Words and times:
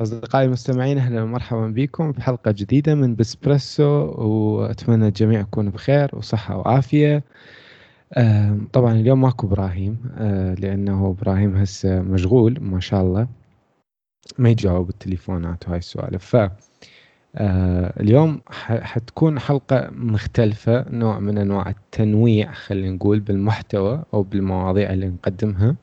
أصدقائي 0.00 0.46
المستمعين 0.46 0.98
أهلا 0.98 1.22
ومرحبا 1.22 1.66
بكم 1.66 2.12
في 2.12 2.22
حلقة 2.22 2.50
جديدة 2.50 2.94
من 2.94 3.16
بسبريسو 3.16 3.84
وأتمنى 4.18 5.08
الجميع 5.08 5.40
يكون 5.40 5.70
بخير 5.70 6.10
وصحة 6.12 6.56
وعافية. 6.56 7.22
طبعا 8.72 8.92
اليوم 8.92 9.20
ماكو 9.20 9.46
إبراهيم 9.46 9.98
آه، 10.18 10.54
لأنه 10.54 11.10
إبراهيم 11.10 11.56
هسه 11.56 12.02
مشغول 12.02 12.58
ما 12.60 12.80
شاء 12.80 13.02
الله. 13.02 13.28
ما 14.38 14.48
يجاوب 14.50 14.88
التليفونات 14.88 15.66
وهاي 15.66 15.78
السوالف. 15.78 16.36
ف 16.36 16.50
آه، 17.36 18.00
اليوم 18.00 18.40
حتكون 18.66 19.38
حلقة 19.38 19.90
مختلفة 19.92 20.84
نوع 20.90 21.18
من 21.18 21.38
أنواع 21.38 21.68
التنويع 21.68 22.52
خلينا 22.52 22.94
نقول 22.94 23.20
بالمحتوى 23.20 24.02
أو 24.14 24.22
بالمواضيع 24.22 24.92
اللي 24.92 25.08
نقدمها. 25.08 25.76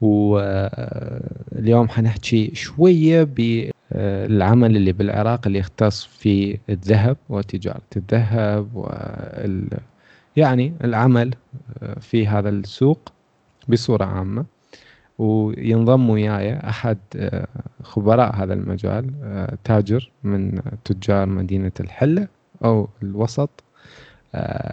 واليوم 0.00 1.88
حنحكي 1.88 2.54
شوية 2.54 3.22
بالعمل 3.22 4.76
اللي 4.76 4.92
بالعراق 4.92 5.46
اللي 5.46 5.58
يختص 5.58 6.04
في 6.04 6.58
الذهب 6.68 7.16
وتجارة 7.28 7.80
الذهب 7.96 8.76
وال 8.76 9.68
يعني 10.36 10.72
العمل 10.84 11.34
في 12.00 12.26
هذا 12.26 12.48
السوق 12.48 13.12
بصورة 13.68 14.04
عامة. 14.04 14.44
وينضم 15.18 16.10
وياي 16.10 16.56
أحد 16.56 16.98
خبراء 17.82 18.36
هذا 18.36 18.54
المجال 18.54 19.10
تاجر 19.64 20.10
من 20.24 20.60
تجار 20.84 21.26
مدينة 21.26 21.72
الحلة 21.80 22.28
أو 22.64 22.88
الوسط 23.02 23.64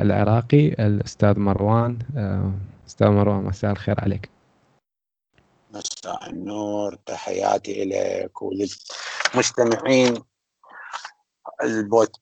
العراقي 0.01 0.67
الأستاذ 0.67 1.39
مروان 1.39 1.97
أستاذ 2.87 3.07
مروان 3.07 3.43
مساء 3.43 3.71
الخير 3.71 3.95
عليك. 4.01 4.29
مساء 5.73 6.29
النور 6.29 6.95
تحياتي 6.95 7.85
لك 7.85 8.41
وللمستمعين. 8.41 10.23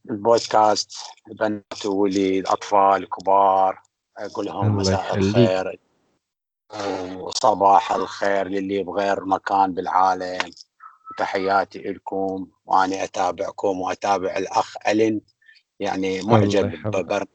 البودكاست 0.10 0.92
بنات 1.40 1.86
وولي 1.86 2.40
الاطفال 2.40 3.04
الكبار 3.04 3.82
أقول 4.18 4.46
لهم 4.46 4.76
مساء 4.76 5.16
الخير 5.18 5.80
وصباح 7.18 7.92
الخير 7.92 8.48
للي 8.48 8.84
بغير 8.84 9.26
مكان 9.26 9.74
بالعالم. 9.74 10.52
تحياتي 11.18 11.80
لكم 11.80 12.48
وأنا 12.66 13.04
أتابعكم 13.04 13.82
وأتابع 13.82 14.38
الأخ 14.38 14.76
ألين 14.88 15.22
يعني 15.80 16.22
معجب 16.22 16.82
ببرنامج. 16.86 17.28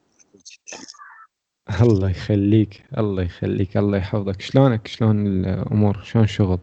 الله 1.81 2.09
يخليك 2.09 2.83
الله 2.97 3.23
يخليك 3.23 3.77
الله 3.77 3.97
يحفظك. 3.97 4.41
شلونك؟ 4.41 4.87
شلون 4.87 5.27
الأمور؟ 5.27 6.01
شلون 6.03 6.23
الشغل؟ 6.23 6.59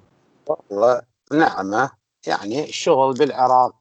والله 0.46 1.02
نعمه 1.32 1.90
يعني 2.26 2.64
الشغل 2.64 3.14
بالعراق 3.14 3.76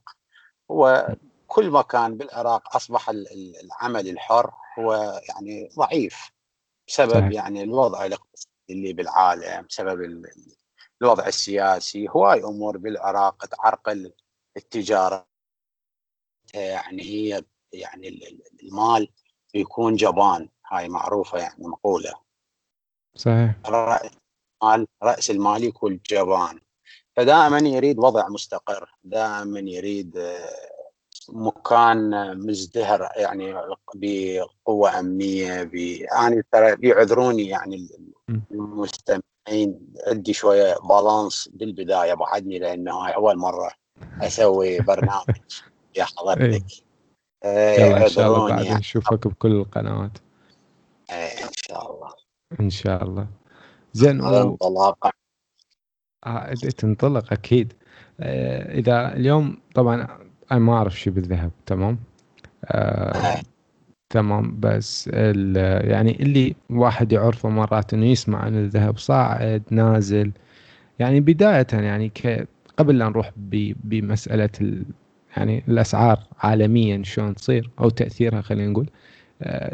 هو 0.71 1.15
كل 1.47 1.69
مكان 1.69 2.17
بالعراق 2.17 2.75
أصبح 2.75 3.09
العمل 3.63 4.09
الحر 4.09 4.51
هو 4.79 5.21
يعني 5.29 5.69
ضعيف 5.77 6.31
بسبب 6.87 7.11
صحيح. 7.11 7.31
يعني 7.31 7.63
الوضع 7.63 8.05
الاقتصادي 8.05 8.53
اللي 8.69 8.93
بالعالم 8.93 9.65
بسبب 9.69 10.25
الوضع 11.01 11.27
السياسي. 11.27 12.07
هواي 12.09 12.43
أمور 12.43 12.77
بالعراق 12.77 13.45
تعرقل 13.45 14.13
التجارة. 14.57 15.27
يعني 16.53 17.01
هي 17.01 17.43
يعني 17.73 18.37
المال 18.63 19.09
يكون 19.53 19.95
جبان. 19.95 20.49
هاي 20.73 20.89
معروفة 20.89 21.37
يعني 21.37 21.67
مقولة. 21.67 22.13
صحيح. 23.15 23.55
رأس 23.65 24.11
المال 24.63 24.87
رأس 25.03 25.31
المال 25.31 25.63
يكون 25.63 25.99
جبان 26.09 26.59
فدائما 27.15 27.59
يريد 27.59 27.99
وضع 27.99 28.29
مستقر 28.29 28.89
دائما 29.03 29.59
يريد 29.59 30.17
آه، 30.17 30.49
مكان 31.29 32.09
مزدهر 32.47 33.09
يعني 33.15 33.55
بقوة 33.95 34.99
أمنية 34.99 35.63
ب 35.63 35.75
يعني 35.75 36.43
ترى 36.51 36.75
بيعذروني 36.75 37.47
يعني 37.47 37.87
المستمعين. 38.51 39.23
عندي 40.07 40.33
شوية 40.33 40.75
بالانس 40.89 41.49
بالبداية 41.53 42.13
بعدني 42.13 42.59
لأنه 42.59 42.91
هاي 42.91 43.15
أول 43.15 43.37
مرة 43.37 43.71
أسوي 44.21 44.79
برنامج. 44.79 45.35
يا 45.95 46.03
حضرتك 46.03 46.65
يلا 47.45 48.03
إن 48.03 48.09
شاء 48.09 48.27
الله 48.27 48.49
بعد 48.49 48.65
يعني. 48.65 48.79
نشوفك 48.79 49.27
بكل 49.27 49.51
القنوات. 49.51 50.17
إيه 51.11 51.43
إن 51.43 51.51
شاء 51.67 51.91
الله. 51.91 52.09
إن 52.59 52.69
شاء 52.69 53.03
الله. 53.03 53.27
زين 53.93 54.21
و... 54.21 54.57
آه 56.25 56.53
تنطلق 56.53 57.33
أكيد. 57.33 57.73
آه 58.19 58.79
إذا 58.79 59.13
اليوم 59.15 59.57
طبعا 59.75 60.07
أنا 60.51 60.59
ما 60.59 60.73
أعرف 60.73 60.99
شيء 60.99 61.13
بالذهب 61.13 61.51
تمام؟ 61.65 61.99
آه 62.65 63.41
تمام. 64.09 64.59
بس 64.59 65.07
يعني 65.07 66.23
اللي 66.23 66.55
واحد 66.69 67.11
يعرفه 67.11 67.49
مرات 67.49 67.93
إنه 67.93 68.05
يسمع 68.05 68.39
عن 68.39 68.55
الذهب 68.55 68.97
صاعد 68.97 69.63
نازل. 69.69 70.31
يعني 70.99 71.19
بداية 71.19 71.67
يعني 71.73 72.11
قبل 72.77 72.97
لا 72.97 73.09
نروح 73.09 73.31
بمسألة 73.83 74.83
يعني 75.37 75.63
الأسعار 75.67 76.19
عالميا 76.39 77.03
شلون 77.03 77.35
تصير 77.35 77.69
أو 77.79 77.89
تأثيرها 77.89 78.41
خلينا 78.41 78.71
نقول. 78.71 78.89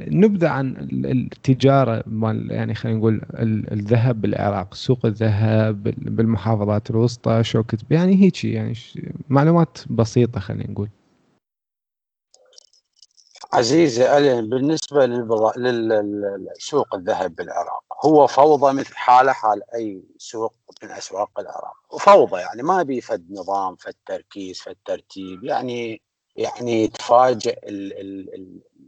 نبدا 0.07 0.50
عن 0.50 0.88
التجارة 0.91 2.03
مال 2.07 2.52
يعني 2.52 2.75
خلينا 2.75 2.97
نقول 2.97 3.22
الذهب 3.72 4.22
بالعراق 4.22 4.74
سوق 4.74 5.06
الذهب 5.06 5.84
بالمحافظات 5.97 6.90
الوسطى 6.90 7.44
شوكة 7.44 7.78
يعني 7.91 8.16
هيك 8.16 8.44
يعني 8.44 8.74
معلومات 9.30 9.78
بسيطة 9.90 10.40
خلينا 10.40 10.72
نقول 10.72 10.90
عزيزي 13.53 14.18
ألين 14.18 14.50
بالنسبة. 14.50 15.06
للسوق 15.57 16.96
الذهب 16.96 17.36
بالعراق 17.36 17.84
هو 18.06 18.28
فوضى 18.28 18.74
مثل 18.74 18.96
حاله 18.96 19.31
حال 19.31 19.62
أي 19.75 20.03
سوق 20.18 20.53
من 20.84 20.91
أسواق 20.91 21.40
العراق 21.40 21.75
وفوضى 21.91 22.41
يعني 22.41 22.63
ما 22.63 22.84
بي 22.84 23.01
فد 23.01 23.25
نظام 23.31 23.75
فد 23.75 23.96
تركيز 24.06 24.59
فد 24.59 24.75
ترتيب 24.86 25.44
يعني 25.44 26.01
يعني 26.36 26.88
تفاجئ 26.88 27.59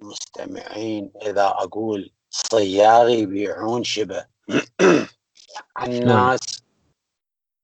المستمعين 0.02 1.12
إذا 1.22 1.46
أقول 1.46 2.12
صياغي 2.30 3.20
يبيعون 3.20 3.84
شبه 3.84 4.26
الناس 5.84 6.40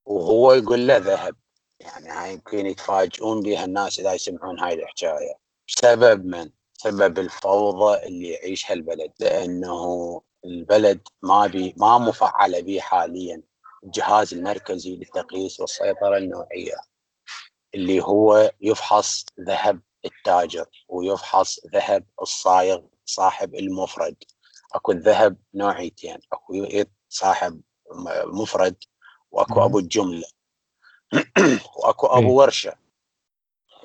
وهو 0.05 0.53
يقول 0.53 0.87
له 0.87 0.97
ذهب. 0.97 1.35
يعني 1.79 2.09
هاي 2.09 2.33
يمكن 2.33 2.65
يتفاجئون 2.65 3.41
بها 3.41 3.65
الناس 3.65 3.99
إذا 3.99 4.13
يسمعون 4.13 4.59
هاي 4.59 4.73
الحكاية 4.73 5.33
بسبب 5.67 6.25
من؟ 6.25 6.49
سبب 6.73 7.19
الفوضى 7.19 8.05
اللي 8.07 8.29
يعيشها 8.29 8.73
البلد 8.73 9.11
لأنه 9.19 10.21
البلد 10.45 11.07
ما 11.21 11.47
بي 11.47 11.73
ما 11.77 11.97
مفعلة 11.97 12.61
به 12.61 12.79
حاليا. 12.79 13.41
الجهاز 13.83 14.33
المركزي 14.33 14.95
للتقييس 14.95 15.59
والسيطرة 15.59 16.17
النوعية. 16.17 16.75
اللي 17.75 18.01
هو 18.01 18.51
يفحص 18.61 19.25
ذهب 19.39 19.81
التاجر 20.07 20.65
ويفحص 20.89 21.59
ذهب 21.73 22.05
الصايغ 22.21 22.81
صاحب 23.05 23.55
المفرد. 23.55 24.15
أكو 24.73 24.91
الذهب 24.91 25.37
نوعيتين 25.53 26.17
أكو 26.33 26.67
صاحب 27.09 27.61
مفرد 28.25 28.75
وأكو 29.31 29.65
أبو 29.65 29.79
الجملة. 29.79 30.27
وأكو 31.83 32.07
أبو 32.07 32.27
إيه. 32.27 32.35
ورشة 32.35 32.73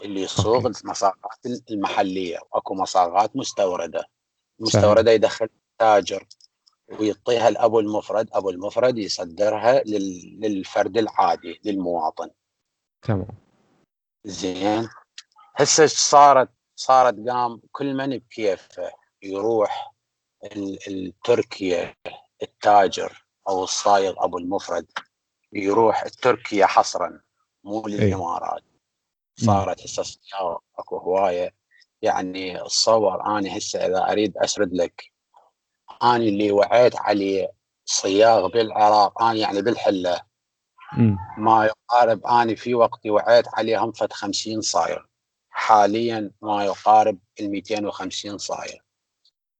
اللي 0.02 0.22
يصوغ 0.22 0.66
المصاغات 0.66 1.46
المحلية 1.70 2.38
وأكو 2.52 2.74
مصاغات 2.74 3.36
مستوردة. 3.36 4.04
مستوردة 4.58 5.10
يدخل 5.10 5.48
تاجر 5.78 6.26
ويعطيها 7.00 7.48
الابو 7.48 7.80
المفرد 7.80 8.28
أبو 8.32 8.50
المفرد 8.50 8.98
يصدرها 8.98 9.82
للفرد 9.82 10.98
العادي 10.98 11.60
للمواطن. 11.64 12.30
تمام. 13.02 13.26
زين. 14.24 14.88
هسه 15.56 15.86
صارت؟ 15.86 16.48
صارت 16.76 17.28
قام 17.28 17.60
كل 17.72 17.94
من 17.94 18.18
بكيفه 18.18 18.92
يروح 19.22 19.92
التركيا 20.88 21.94
التاجر 22.42 23.26
أو 23.48 23.64
الصايغ 23.64 24.24
أبو 24.24 24.38
المفرد 24.38 24.86
يروح 25.52 26.08
تركيا 26.08 26.66
حصرا 26.66 27.20
مو 27.64 27.88
إيه. 27.88 27.94
للإمارات. 27.94 28.62
صارت 29.36 29.80
هسه 29.80 30.18
أكو 30.78 30.96
هواية. 30.96 31.54
يعني 32.02 32.58
تصور 32.64 33.26
أنا 33.26 33.58
هسه 33.58 33.86
إذا 33.86 34.12
أريد 34.12 34.36
أسرد 34.36 34.74
لك 34.74 35.12
أنا 36.02 36.16
اللي 36.16 36.52
وعيت 36.52 36.96
عليه 36.96 37.52
صياغ 37.84 38.48
بالعراق 38.48 39.22
أنا 39.22 39.34
يعني 39.34 39.62
بالحلة. 39.62 40.20
ما 41.38 41.64
يقارب 41.66 42.26
اني 42.26 42.56
في 42.56 42.74
وقتي 42.74 43.10
وعيت 43.10 43.48
عليهم 43.54 43.92
فد 43.92 44.12
50 44.12 44.60
صايغ. 44.60 44.98
حاليا 45.52 46.30
ما 46.42 46.64
يقارب 46.64 47.18
ال 47.40 47.50
250 47.50 48.38
صايغ 48.38 48.78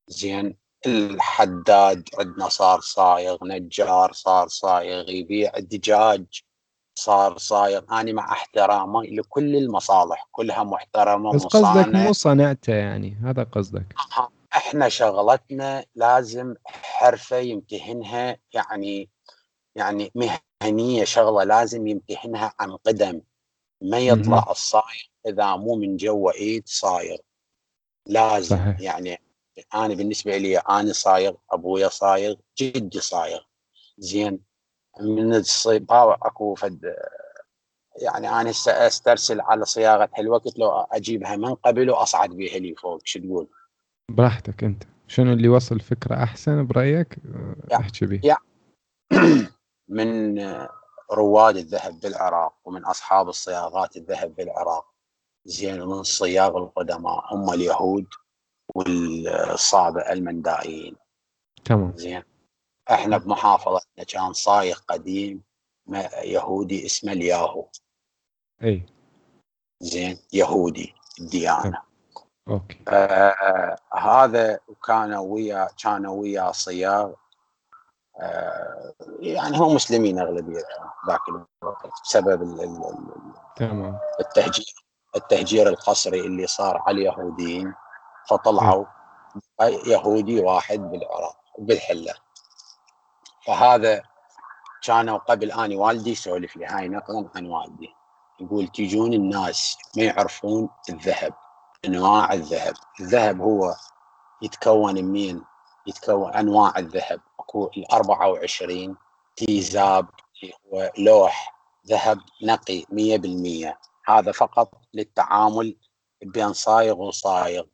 زين 0.09 0.57
الحداد 0.87 2.09
عندنا 2.19 2.49
صار 2.49 2.81
صايغ 2.81 3.39
نجار 3.43 4.13
صار 4.13 4.49
صايغ 4.49 5.11
يبيع 5.11 5.57
الدجاج 5.57 6.25
صار 6.95 7.39
صاير 7.39 7.85
أنا 7.91 8.13
مع 8.13 8.33
احترامي 8.33 9.17
لكل 9.17 9.57
المصالح 9.57 10.29
كلها 10.33 10.63
محترمة 10.63 11.33
بس 11.33 11.45
قصدك 11.45 11.89
مو 11.89 12.13
صنعته 12.13 12.73
يعني 12.73 13.17
هذا 13.25 13.43
قصدك. 13.43 13.95
إحنا 14.57 14.89
شغلتنا 14.89 15.85
لازم 15.95 16.55
حرفة 16.67 17.37
يمتهنها 17.37 18.37
يعني 18.55 19.11
يعني 19.77 20.13
مهنية 20.15 21.05
شغلة 21.05 21.45
لازم 21.45 21.87
يمتهنها 21.87 22.55
عن 22.61 22.77
قدم. 22.77 23.21
ما 23.83 23.99
يطلع 23.99 24.47
الصايغ 24.51 25.12
إذا 25.27 25.57
مو 25.57 25.75
من 25.75 25.97
جوا 25.97 26.33
ايد 26.33 26.63
صايغ 26.67 27.19
لازم 28.07 28.57
صحيح. 28.57 28.81
يعني 28.81 29.19
أنا 29.75 29.95
بالنسبة 29.95 30.37
لي 30.37 30.59
أنا 30.59 30.93
صايغ 30.93 31.35
أبويا 31.51 31.89
صايغ 31.89 32.37
جدي 32.59 33.01
صايغ 33.01 33.41
زين 33.99 34.41
من 35.01 35.35
الصيبه 35.35 36.13
أكو 36.13 36.55
فد 36.55 36.95
يعني 38.03 38.29
أنا 38.29 38.51
أسترسل 38.67 39.41
على 39.41 39.65
صياغة 39.65 40.11
الوقت 40.19 40.59
لو 40.59 40.71
أجيبها 40.71 41.37
من 41.37 41.55
قبل 41.55 41.91
وأصعد 41.91 42.31
بها 42.31 42.59
لي 42.59 42.75
فوق 42.75 43.01
شو 43.05 43.19
تقول؟ 43.19 43.49
براحتك 44.11 44.65
أنت. 44.65 44.85
شنو 45.09 45.33
اللي 45.33 45.49
وصل 45.49 45.81
فكرة 45.81 46.23
أحسن 46.23 46.67
برأيك؟ 46.67 47.17
احكي 47.73 48.21
يعني 48.25 48.39
من 49.89 50.39
رواد 51.13 51.57
الذهب 51.57 52.01
بالعراق 52.01 52.55
ومن 52.65 52.85
أصحاب 52.85 53.29
الصياغات 53.29 53.97
الذهب 53.97 54.35
بالعراق. 54.35 54.92
زين 55.45 55.81
ومن 55.81 56.01
الصياغ 56.01 56.57
القدماء 56.57 57.35
هم 57.35 57.51
اليهود 57.51 58.07
والصابئ 58.75 60.13
المندائيين. 60.13 60.97
تمام. 61.65 61.97
زين. 61.97 62.23
إحنا 62.91 63.19
بمحافظتنا 63.19 64.05
كان 64.05 64.33
صايغ 64.33 64.79
قديم 64.89 65.43
يهودي 66.25 66.87
اسمه 66.87 67.13
الياهو. 67.13 67.69
إي. 68.63 68.87
زين. 69.81 70.19
يهودي 70.33 70.95
الديانة. 71.21 71.83
أوكي. 72.49 72.79
آه 72.89 73.77
هذا 73.93 74.59
كان 74.87 75.15
ويا 75.15 75.69
كان 75.83 76.07
ويا 76.07 76.53
صياغ. 76.53 77.13
آه 78.17 78.95
يعني 79.21 79.57
هم 79.59 79.75
مسلمين 79.75 80.19
أغلبية 80.19 80.63
ذاك 81.07 81.21
الوقت 81.29 81.87
بسبب 82.05 82.43
تمام. 83.57 83.99
التهجير. 84.21 84.85
التهجير 85.17 85.69
القسري 85.69 86.21
اللي 86.21 86.47
صار 86.47 86.83
على 86.87 87.01
اليهوديين 87.01 87.75
فطلعوا 88.29 88.85
يهودي 89.87 90.41
واحد 90.41 90.79
بالعراق 90.79 91.37
بالحلة. 91.59 92.15
فهذا 93.47 94.03
كانوا 94.83 95.19
قبل 95.19 95.53
اني 95.53 95.77
والدي 95.77 96.11
يسولف 96.11 96.57
لي 96.57 96.67
هاي 96.67 96.89
نقلا 96.89 97.29
عن 97.37 97.47
والدي. 97.47 97.95
يقول 98.41 98.69
تجون 98.69 99.13
الناس 99.13 99.77
ما 99.97 100.03
يعرفون 100.03 100.69
الذهب 100.89 101.35
أنواع 101.85 102.33
الذهب. 102.33 102.75
الذهب 103.01 103.41
هو 103.41 103.75
يتكون 104.43 105.05
من 105.05 105.41
يتكون 105.87 106.35
أنواع 106.35 106.79
الذهب. 106.79 107.21
أكو 107.41 107.71
ال 107.77 107.93
24 107.93 108.97
تيزاب 109.37 110.07
اللي 110.43 110.55
هو 110.67 110.93
لوح 110.99 111.55
ذهب 111.89 112.19
نقي 112.43 112.83
100% 112.83 113.75
هذا 114.05 114.33
فقط 114.33 114.81
للتعامل 114.95 115.79
بين 116.23 116.53
صايغ 116.53 117.01
وصايغ 117.01 117.65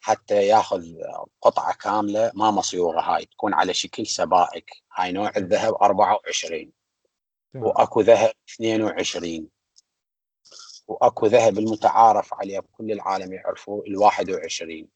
حتى 0.00 0.46
ياخذ 0.46 0.84
قطعة 1.42 1.74
كاملة 1.74 2.32
ما 2.34 2.50
مصيوغة 2.50 3.00
هاي 3.00 3.26
تكون 3.26 3.54
على 3.54 3.74
شكل 3.74 4.06
سبائك. 4.06 4.70
هاي 4.94 5.12
نوع 5.12 5.32
الذهب 5.36 5.74
24 5.74 6.72
وأكو 7.54 8.00
ذهب 8.00 8.32
22 8.54 9.48
وأكو 10.88 11.26
ذهب 11.26 11.58
المتعارف 11.58 12.34
عليه 12.34 12.58
بكل 12.58 12.92
العالم 12.92 13.32
يعرفوه 13.32 13.84
ال 13.86 13.96
21 13.96 14.88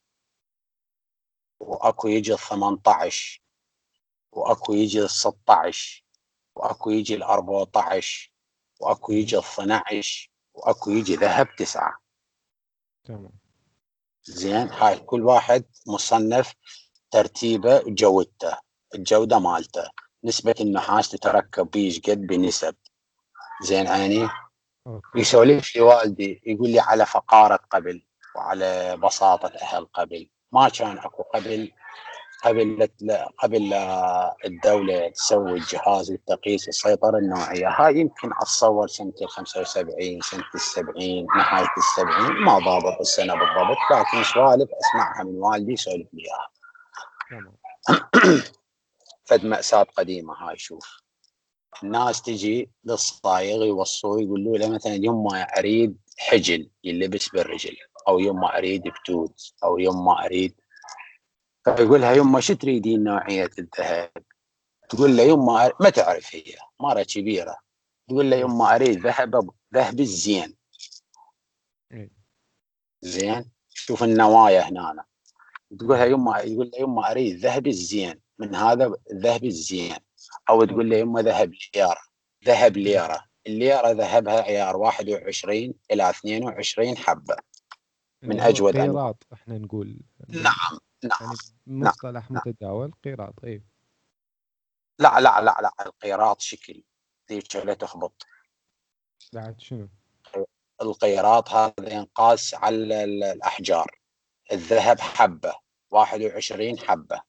وأكو 1.59 2.07
يجي 2.07 2.33
ال 2.33 2.39
18 2.39 3.41
وأكو 4.31 4.73
يجي 4.73 5.01
ال 5.01 5.09
16 5.09 6.05
وأكو 6.55 6.89
يجي 6.89 7.15
ال 7.15 7.23
14 7.23 8.31
وأكو 8.79 9.11
يجي 9.11 9.37
ال 9.37 9.43
12 9.43 10.32
وأكو 10.53 10.91
يجي 10.91 11.15
ذهب 11.15 11.55
تسعة. 11.55 11.97
تمام. 13.03 13.31
زين 14.23 14.69
هاي 14.69 14.99
كل 14.99 15.21
واحد 15.21 15.65
مصنف 15.87 16.53
ترتيبه 17.11 17.83
جودته 17.87 18.57
الجودة 18.95 19.39
مالته 19.39 19.89
نسبة 20.23 20.55
النحاس 20.61 21.09
تتركب 21.09 21.71
بيش 21.71 21.99
قد 21.99 22.21
بنسب. 22.21 22.75
زين 23.61 23.87
عيني؟ 23.87 24.29
يسولف 25.15 25.75
لي 25.75 25.81
والدي 25.81 26.41
يقول 26.45 26.69
لي 26.69 26.79
على 26.79 27.05
فقارة 27.05 27.55
قبل 27.55 28.05
وعلى 28.35 28.97
بساطة 28.97 29.47
أهل 29.61 29.85
قبل. 29.85 30.29
ما 30.51 30.69
كان 30.69 30.97
أكو 30.97 31.23
قبل 31.23 31.71
قبل 32.43 32.87
قبل 33.37 33.73
الدولة 34.45 35.09
تسوي 35.09 35.51
الجهاز 35.51 36.11
للتقييس 36.11 36.67
السيطرة 36.67 37.17
النوعية. 37.17 37.69
هاي 37.69 37.99
يمكن 37.99 38.29
أتصور 38.41 38.87
سنة 38.87 39.13
ال 39.21 39.29
75 39.29 40.21
سنة 40.21 40.43
ال 40.55 40.59
70 40.59 41.25
نهاية 41.37 41.67
ال 41.77 41.83
70 41.95 42.43
ما 42.43 42.59
ضابط 42.59 42.99
السنة 42.99 43.33
بالضبط 43.33 43.77
لكن 43.91 44.23
سوالف 44.33 44.69
أسمعها 44.71 45.23
من 45.23 45.35
والدي 45.35 45.73
يسولف 45.73 46.07
لي 46.13 46.23
إياها. 46.23 46.49
فد 49.25 49.45
مأساة 49.45 49.83
قديمة 49.83 50.33
هاي 50.33 50.57
شوف. 50.57 51.03
الناس 51.83 52.21
تجي 52.21 52.71
للصايغ 52.83 53.63
يوصوه 53.63 54.21
يقولوا 54.21 54.57
له 54.57 54.69
مثلا 54.69 54.93
يوم 54.93 55.23
ما 55.23 55.41
أريد 55.41 55.97
حجل 56.17 56.69
يلبس 56.83 57.29
بالرجل 57.29 57.75
أو 58.07 58.19
يوم 58.19 58.39
ما 58.39 58.57
أريد 58.57 58.83
بتوت 58.83 59.53
أو 59.63 59.79
يوم 59.79 60.05
ما 60.05 60.25
أريد 60.25 60.55
فيقول 61.65 62.01
لها 62.01 62.13
يما 62.13 62.39
شو 62.39 62.53
تريدين 62.53 63.03
نوعيه 63.03 63.49
الذهب؟ 63.59 64.11
تقول 64.89 65.17
له 65.17 65.23
يما 65.23 65.71
ما 65.79 65.89
تعرف 65.89 66.35
هي 66.35 66.55
مرة 66.79 67.03
كبيرة. 67.03 67.57
تقول 68.07 68.29
له 68.29 68.37
يما 68.37 68.75
أريد 68.75 69.07
ذهب 69.07 69.49
ذهب 69.73 69.99
الزين. 69.99 70.55
زين؟ 73.01 73.51
شوف 73.69 74.03
النوايا 74.03 74.69
هنا 74.69 75.05
تقول 75.79 75.89
لها 75.89 76.05
يما 76.05 76.39
يقول 76.39 76.71
له 76.73 76.79
يما 76.79 77.11
أريد 77.11 77.45
ذهب 77.45 77.67
الزين. 77.67 78.19
من 78.39 78.55
هذا 78.55 78.93
الذهب 79.11 79.43
الزين. 79.43 79.95
أو 80.49 80.65
تقول 80.65 80.89
له 80.89 80.97
يما 80.97 81.21
ذهب 81.21 81.53
ليرة. 81.75 82.01
ذهب 82.45 82.77
ليرة. 82.77 83.25
الليرة 83.47 83.91
ذهبها 83.91 84.41
عيار 84.41 84.77
21 84.77 85.73
إلى 85.91 86.09
22 86.09 86.97
حبة. 86.97 87.35
من 88.21 88.39
أجود 88.39 88.77
قيراط 88.77 89.27
إحنا 89.33 89.57
نقول. 89.57 89.99
نعم. 90.29 90.79
نعم 91.05 91.35
يعني 91.67 91.79
مصطلح 91.81 92.31
نعم. 92.31 92.41
متداول 92.45 92.91
قيراط 93.03 93.45
اي 93.45 93.63
لا 94.99 95.19
لا 95.19 95.41
لا 95.41 95.57
لا 95.61 95.73
القيراط 95.85 96.41
شكل 96.41 96.83
ذيك 97.29 97.55
لا 97.55 97.73
تخبط 97.73 98.25
بعد 99.33 99.61
شنو؟ 99.61 99.89
القيراط 100.81 101.49
هذا 101.49 101.93
ينقاس 101.93 102.53
على 102.53 103.03
الأحجار. 103.03 103.99
الذهب 104.51 104.99
حبة 104.99 105.55
21 105.91 106.79
حبة. 106.79 107.21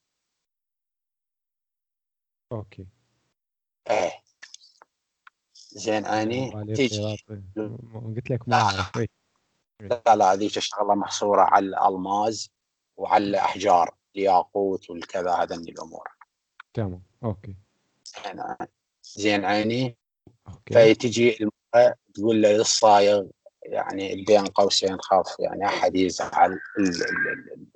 okay. 2.53 2.87
إيه. 3.91 4.23
زين 5.55 6.07
أني 6.07 6.75
تيجي. 6.75 7.17
قلت 7.95 8.31
لك 8.31 8.49
ما 8.49 8.57
أعرف. 8.57 8.97
إيه. 8.97 9.09
لا 9.81 10.17
لا 10.17 10.33
هذيك 10.33 10.57
الشغله 10.57 10.95
محصورة 10.95 11.43
على 11.43 11.67
الالماز 11.67 12.51
وعلى 12.97 13.25
الاحجار 13.25 13.95
الياقوت 14.17 14.91
والكذا 14.91 15.31
هذا 15.31 15.57
من 15.57 15.69
الأمور. 15.69 16.09
تمام 16.75 17.03
okay. 17.25 17.57
زين 19.03 19.45
عيني. 19.45 19.97
أوكي. 20.49 20.95
فتجي 20.95 21.37
المرأة 21.41 21.95
تقول 22.15 22.43
له 22.43 22.53
للصايغ 22.53 23.27
يعني 23.63 24.25
بين 24.25 24.47
قوسين 24.47 25.01
خاف 25.01 25.37
يعني 25.39 25.67
أحد 25.67 25.97
يزعل 25.97 26.61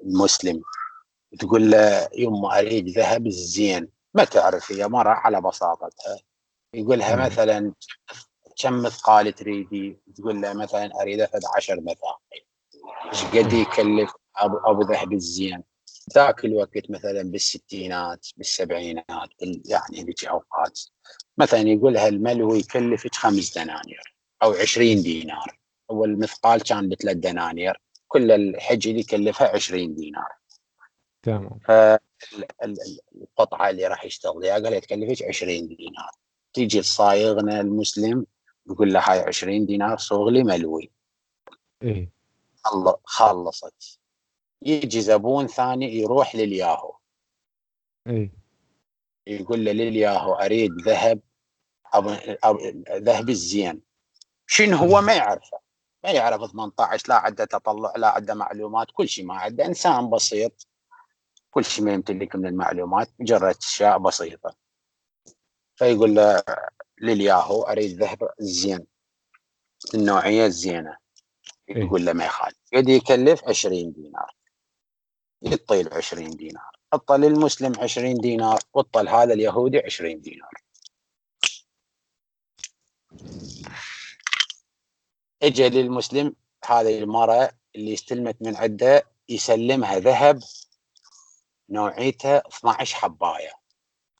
المسلم. 0.05 0.63
تقول 1.39 1.71
له 1.71 2.09
يما 2.17 2.59
أريد 2.59 2.89
ذهب 2.89 3.27
الزين. 3.27 3.89
ما 4.15 4.25
تعرف 4.25 4.73
هي 4.73 4.89
مرة 4.89 5.11
على 5.11 5.41
بساطتها. 5.41 6.19
يقولها 6.75 7.17
مثلا 7.17 7.73
كم 8.57 8.83
مثقال 8.83 9.35
تريدي؟ 9.35 9.99
تقول 10.17 10.43
له 10.43 10.53
مثلا 10.53 11.03
أريد 11.03 11.21
أخذ 11.21 11.41
10 11.57 11.81
مثاقل 11.81 12.45
إيش 13.13 13.25
قد 13.25 13.53
يكلف؟ 13.53 14.13
ابو 14.39 14.57
ابو 14.57 14.83
ذهب 14.83 15.13
الزين 15.13 15.63
ذاك 16.15 16.45
الوقت 16.45 16.91
مثلا 16.91 17.23
بالستينات 17.23 18.27
بالسبعينات 18.37 19.31
يعني 19.41 20.05
ذيك 20.05 20.25
أوقات. 20.25 20.81
مثلا 21.39 21.61
يقولها 21.61 22.09
الملو 22.09 22.55
يكلفك 22.55 23.15
خمس 23.15 23.59
دنانير 23.59 24.17
أو 24.43 24.53
20 24.53 25.03
دينار. 25.03 25.59
أول 25.91 26.19
مثقال 26.19 26.63
كان 26.63 26.89
بثلاث 26.89 27.17
دنانير. 27.17 27.81
كل 28.09 28.31
الحجل 28.31 28.99
يكلفها 28.99 29.49
20 29.55 29.95
دينار. 29.95 30.29
تمام. 31.23 31.61
القطعة 33.15 33.71
اللي 33.71 33.87
راح 33.87 34.05
يشتغل 34.05 34.47
قال 34.47 34.81
تكلفك 34.81 35.23
20 35.23 35.69
دينار. 35.69 36.11
تيجي 36.53 36.79
الصايغنا 36.79 37.61
المسلم 37.61 38.27
يقول 38.71 38.93
له 38.93 39.01
هاي 39.01 39.19
20 39.19 39.67
دينار 39.67 39.99
صوغ 39.99 40.29
لي 40.29 40.45
ملوي. 40.45 40.91
إيه. 41.83 42.11
خلصت 43.05 43.98
يجي 44.63 45.01
زبون 45.01 45.47
ثاني 45.47 45.95
يروح 45.95 46.37
للياهو. 46.37 46.97
إيه. 48.07 48.33
يقول 49.27 49.65
له 49.65 49.73
للياهو 49.73 50.35
أريد 50.35 50.73
ذهب 50.81 51.21
ذهب 52.93 53.29
الزين. 53.29 53.83
شنو 54.47 54.77
هو؟ 54.77 55.01
ما 55.01 55.15
يعرفه. 55.15 55.61
ما 56.05 56.11
يعرف 56.11 56.51
18 56.51 57.09
لا 57.09 57.15
عنده 57.15 57.45
تطلع 57.45 57.93
لا 57.97 58.09
عنده 58.09 58.35
معلومات. 58.35 58.91
كل 58.93 59.09
شيء 59.09 59.25
ما 59.25 59.35
عنده. 59.35 59.67
إنسان 59.67 60.11
بسيط. 60.11 60.67
كل 61.51 61.65
شيء 61.65 61.85
ما 61.85 61.93
يمتلك 61.93 62.37
من 62.37 62.47
المعلومات. 62.47 63.11
مجرد 63.19 63.57
أشياء 63.57 63.99
بسيطة. 63.99 64.57
فيقول 65.77 66.15
له 66.15 66.43
للياهو 67.01 67.63
أريد 67.63 68.03
ذهب 68.03 68.29
الزين. 68.41 68.87
النوعية 69.95 70.47
الزينة. 70.47 70.97
إيه. 71.69 71.85
يقول 71.85 72.07
له 72.07 72.13
ما 72.13 72.25
يخالف. 72.25 72.57
قد 72.75 72.89
يكلف 72.89 73.45
20 73.45 73.93
دينار. 73.93 74.38
يطيل 75.43 75.95
20 75.95 76.31
دينار 76.31 76.79
حط 76.93 77.13
للمسلم 77.13 77.73
20 77.81 78.15
دينار 78.15 78.59
وطل 78.75 79.09
هذا 79.09 79.35
اليهودي 79.35 79.79
20 79.79 80.21
دينار. 80.21 80.51
اجى 85.43 85.69
للمسلم 85.69 86.35
هذه 86.65 86.99
المرأة 86.99 87.51
اللي 87.77 87.95
استلمت 87.95 88.37
من 88.43 88.57
عنده 88.57 89.03
يسلمها 89.29 89.99
ذهب 89.99 90.41
نوعيته 91.71 92.37
12 92.37 92.97
حباية. 92.97 93.53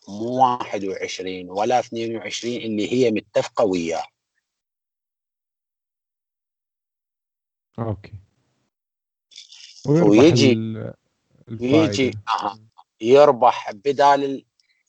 مو 0.09 0.39
21 0.41 1.51
ولا 1.51 1.79
22 1.79 2.57
اللي 2.57 2.93
هي 2.93 3.11
متفقة 3.11 3.65
وياه. 3.65 4.05
أوكي. 7.79 8.13
ويجي 9.87 10.55
يجي. 11.51 12.19
يربح 13.01 13.73
بدال 13.73 14.45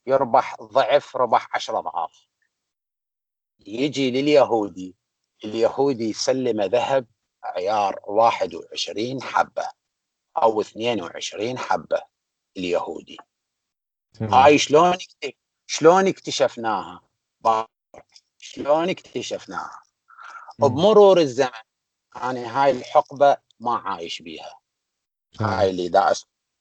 يربح 0.07 0.55
ضعف 0.61 1.15
ربح 1.15 1.55
10 1.55 1.79
أضعاف. 1.79 2.27
يجي 3.59 4.11
لليهودي 4.11 4.95
اليهودي 5.43 6.09
يسلم 6.09 6.61
ذهب 6.61 7.07
عيار 7.43 7.99
21 8.07 9.21
حبة 9.21 9.69
أو 10.37 10.61
22 10.61 11.57
حبة 11.57 12.01
اليهودي. 12.57 13.17
هاي 14.21 14.57
شلون 14.57 14.97
شلون 15.67 16.07
اكتشفناها؟ 16.07 17.01
شلون 18.37 18.89
اكتشفناها؟ 18.89 19.83
بمرور 20.59 21.19
الزمن 21.19 21.49
أنا 22.15 22.63
هاي 22.63 22.71
الحقبة 22.71 23.37
ما 23.59 23.77
عايش 23.77 24.21
بيها. 24.21 24.59
هاي 25.39 25.69
اللي 25.69 25.89
دا 25.89 26.13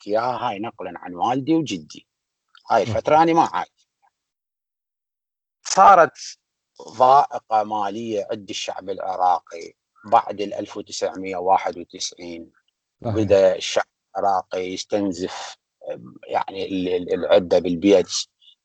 اياها 0.09 0.49
هاي 0.49 0.59
نقلا 0.59 0.93
عن 0.97 1.15
والدي 1.15 1.55
وجدي. 1.55 2.07
هاي 2.71 2.83
الفترة 2.83 3.23
أنا 3.23 3.33
ما 3.33 3.49
عايش. 3.53 3.89
صارت 5.63 6.39
ضائقة 6.89 7.65
مالية 7.65 8.29
عند 8.31 8.51
الشعب 8.51 8.91
العراقي 8.91 9.73
بعد 10.05 10.41
1991 10.41 12.51
بدأ 13.01 13.57
الشعب 13.57 13.85
العراقي 14.19 14.73
يستنزف 14.73 15.57
يعني 16.29 16.97
العدة 16.97 17.59
بالبيت 17.59 18.09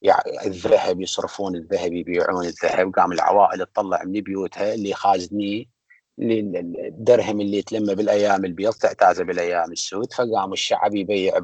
يعني 0.02 0.46
الذهب 0.46 1.02
يصرفون 1.02 1.56
الذهب 1.56 1.94
يبيعون 1.94 2.46
الذهب. 2.46 2.94
قام 2.94 3.12
العوائل 3.12 3.66
تطلع 3.66 4.04
من 4.04 4.22
بيوتها 4.22 4.74
اللي 4.74 4.94
خازنيه 4.94 5.66
الدرهم 6.20 7.42
اللي 7.42 7.58
يتلمى 7.58 7.96
بالأيام 7.96 8.46
البيض 8.46 8.74
تعتازه 8.74 9.24
بالأيام 9.24 9.72
السود 9.72 10.14
فقام 10.14 10.54
الشعب 10.54 10.96
يبيع 10.96 11.38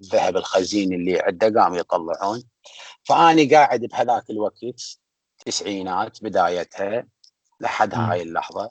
الذهب 0.00 0.36
الخزين 0.36 0.92
اللي 0.92 1.20
عنده 1.20 1.62
قام 1.62 1.74
يطلعون. 1.74 2.42
فأني 3.04 3.44
قاعد 3.44 3.80
بهذاك 3.80 4.30
الوقت 4.30 4.64
تسعينات 5.46 6.22
بدايتها 6.22 7.06
لحد 7.60 7.94
هاي 7.94 8.22
اللحظة. 8.22 8.70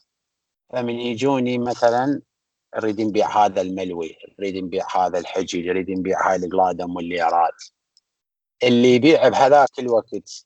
فمن 0.74 1.00
يجوني 1.00 1.58
مثلا 1.58 2.22
نريد 2.76 3.02
نبيع 3.02 3.46
هذا 3.46 3.62
الملوي 3.62 4.18
نريد 4.40 4.64
نبيع 4.64 4.86
هذا 4.98 5.20
الحجي 5.20 5.62
نريد 5.62 5.92
نبيع 5.92 6.30
هاي 6.30 6.36
القلادم 6.36 6.96
والليرات 6.96 7.64
اللي 8.64 8.96
يبيع 8.96 9.28
بهذاك 9.28 9.80
الوقت 9.80 10.46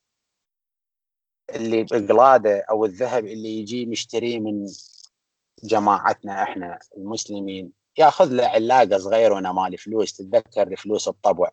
اللي 1.55 1.83
بقلاده 1.83 2.65
أو 2.69 2.85
الذهب 2.85 3.25
اللي 3.25 3.59
يجي 3.59 3.85
مشتريه 3.85 4.39
من 4.39 4.67
جماعتنا 5.63 6.43
إحنا 6.43 6.79
المسلمين 6.97 7.71
ياخذ 7.97 8.25
له 8.25 8.45
علاقة 8.45 8.97
صغيرة 8.97 9.35
وأنا 9.35 9.51
مالي 9.51 9.77
فلوس 9.77 10.13
تتذكر 10.13 10.67
الفلوس 10.67 11.07
الطبع؟ 11.07 11.49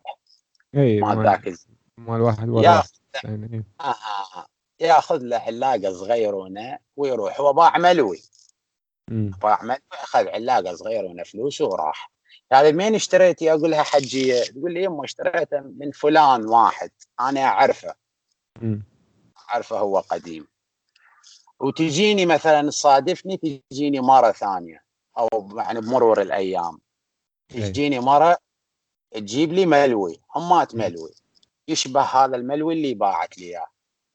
اي 0.75 1.01
مال 1.01 1.25
ذاك 1.25 1.55
مال 1.99 2.21
واحد 2.21 2.49
ورا 2.49 2.83
يعني 3.25 3.65
آه 3.81 4.47
ياخذ 4.81 5.19
له 5.19 5.37
علاقة 5.37 5.93
صغيرونه 5.93 6.79
ويروح 6.97 7.41
هو 7.41 7.53
باع 7.53 7.79
ملوي. 7.79 8.23
باع 9.43 9.63
ملوي 9.63 9.79
أخذ 9.93 10.29
علاقة 10.29 10.75
صغيرونه 10.75 11.23
فلوس 11.23 11.61
وراح. 11.61 12.11
يعني 12.51 12.73
مين 12.73 12.95
اشتريتي 12.95 13.53
أقول 13.53 13.71
لها 13.71 13.83
حجية 13.83 14.43
تقول 14.43 14.75
لي 14.75 14.83
يمه 14.83 15.05
اشتريته 15.05 15.61
من 15.61 15.91
فلان 15.91 16.49
واحد 16.49 16.91
أنا 17.21 17.41
أعرفه. 17.41 17.95
أعرفه 19.51 19.79
هو 19.79 19.99
قديم. 19.99 20.49
وتجيني 21.61 22.27
مثلا 22.27 22.69
تصادفني 22.69 23.63
تجيني 23.71 24.01
مرة 24.01 24.33
ثانية 24.33 24.85
أو 25.19 25.29
يعني 25.57 25.81
بمرور 25.81 26.23
الأيام. 26.23 26.81
تجيني 27.49 28.01
مرة 28.01 28.37
تجيب 29.11 29.53
لي 29.53 29.67
ملوي 29.67 30.21
همات 30.37 30.75
ملوي. 30.75 31.11
يشبه 31.69 32.03
هذا 32.03 32.37
الملوي 32.37 32.75
اللي 32.75 32.95
باعت 32.95 33.39
لي 33.39 33.45
إياه. 33.45 33.67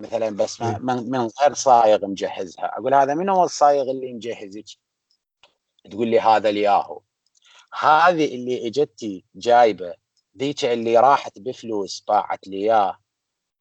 مثلا 0.02 0.30
بس 0.30 0.62
من 0.62 1.30
غير 1.42 1.54
صايغ 1.54 2.08
مجهزها. 2.08 2.78
أقول 2.78 2.94
هذا 2.94 3.14
من 3.14 3.30
هو 3.30 3.44
الصايغ 3.44 3.92
اللي 3.92 4.14
مجهزك؟ 4.14 4.66
تقول 5.92 6.08
لي 6.08 6.20
هذا 6.20 6.50
الياهو. 6.50 7.02
هذه 7.80 8.36
اللي 8.36 8.68
إجتي 8.68 9.26
جايبة 9.36 9.94
ذيك 10.38 10.66
اللي 10.66 10.98
راحت 10.98 11.40
بفلوس 11.40 12.04
باعت 12.08 12.48
لي 12.48 12.58
إياه 12.58 13.00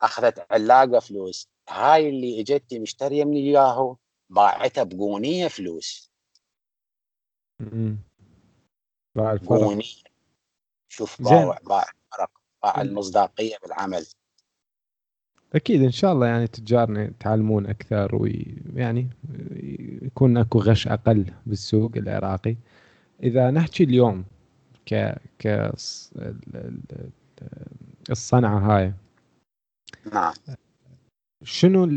أخذت 0.03 0.47
علاقة 0.51 0.99
فلوس. 0.99 1.49
هاي 1.69 2.09
اللي 2.09 2.41
اجتي 2.41 2.79
مشترية 2.79 3.25
من 3.25 3.37
الياهو 3.37 3.97
باعتها 4.31 4.85
بقونية 4.85 5.49
فلوس. 5.49 6.11
باع 9.17 9.33
الفرق. 9.33 9.79
شوف 10.89 11.23
باع 11.23 11.59
باع 11.67 11.85
فرق 12.13 12.31
باع 12.63 12.81
المصداقية 12.81 13.57
بالعمل. 13.63 14.07
أكيد 15.55 15.83
إن 15.83 15.91
شاء 15.91 16.13
الله 16.13 16.27
يعني 16.27 16.47
تجارنا 16.47 17.05
يتعلمون 17.05 17.67
أكثر 17.67 18.17
ويعني 18.17 19.11
يكون 20.03 20.37
أكو 20.37 20.59
غش 20.59 20.89
أقل 20.89 21.33
بالسوق 21.47 21.91
العراقي. 21.97 22.57
إذا 23.23 23.51
نحكي 23.51 23.85
اليوم 23.85 24.25
ك 24.87 24.95
ك 25.39 25.73
الصنعة 28.11 28.59
هاي. 28.59 28.93
نعم. 30.13 30.35
شنو 31.45 31.89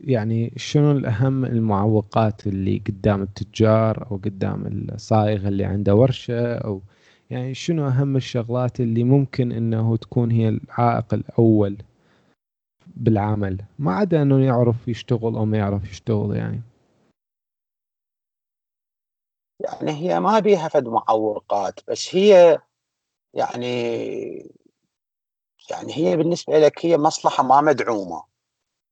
يعني 0.00 0.52
شنو 0.56 0.90
الأهم 0.92 1.44
المعوقات 1.44 2.46
اللي 2.46 2.82
قدام 2.86 3.22
التجار 3.22 4.06
أو 4.10 4.16
قدام 4.16 4.66
الصايغ 4.66 5.48
اللي 5.48 5.64
عنده 5.64 5.94
ورشة 5.94 6.54
أو 6.54 6.82
يعني 7.30 7.54
شنو 7.54 7.88
أهم 7.88 8.16
الشغلات 8.16 8.80
اللي 8.80 9.04
ممكن 9.04 9.52
إنه 9.52 9.96
تكون 9.96 10.30
هي 10.30 10.48
العائق 10.48 11.14
الأول 11.14 11.76
بالعمل؟ 12.96 13.58
ما 13.78 13.92
عدا 13.94 14.22
إنه 14.22 14.44
يعرف 14.44 14.88
يشتغل 14.88 15.36
أو 15.36 15.44
ما 15.44 15.58
يعرف 15.58 15.90
يشتغل 15.90 16.36
يعني. 16.36 16.60
يعني 19.60 19.92
هي 19.92 20.20
ما 20.20 20.38
بيها 20.38 20.68
فد 20.68 20.88
معوقات 20.88 21.80
بس 21.88 22.14
هي 22.14 22.58
يعني 23.34 23.76
يعني 25.70 25.92
هي 25.96 26.16
بالنسبة 26.16 26.58
لك 26.58 26.86
هي 26.86 26.98
مصلحة 26.98 27.42
ما 27.42 27.60
مدعومة. 27.60 28.35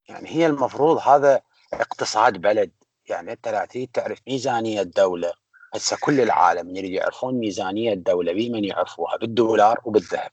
يعني 0.09 0.29
هي 0.29 0.47
المفروض 0.47 0.99
هذا 0.99 1.41
اقتصاد 1.73 2.39
بلد. 2.41 2.71
يعني 3.09 3.33
أنت 3.33 3.49
لا 3.49 3.65
تريد 3.65 3.89
تعرف 3.93 4.19
ميزانية 4.29 4.81
الدولة. 4.81 5.33
هسه 5.75 5.97
كل 6.01 6.21
العالم 6.21 6.77
يريد 6.77 6.93
يعرفون 6.93 7.35
ميزانية 7.35 7.93
الدولة 7.93 8.33
بمن 8.33 8.65
يعرفوها؟ 8.65 9.17
بالدولار 9.17 9.81
وبالذهب. 9.85 10.31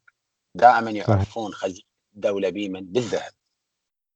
دائما 0.56 0.92
يعرفون 0.92 1.54
خزينة 1.54 1.86
الدولة 2.16 2.50
بمن؟ 2.50 2.86
بالذهب. 2.86 3.32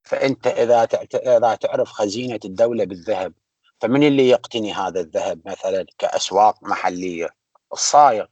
فأنت 0.04 0.48
إذا 0.48 0.88
إذا 1.16 1.56
تعرف 1.56 1.90
خزينة 1.90 2.40
الدولة 2.46 2.84
بالذهب 2.86 3.34
فمن 3.80 4.04
اللي 4.04 4.30
يقتني 4.30 4.74
هذا 4.74 5.00
الذهب 5.00 5.40
مثلا 5.46 5.86
كأسواق 5.98 6.64
محلية؟ 6.64 7.30
الصايغ 7.74 8.26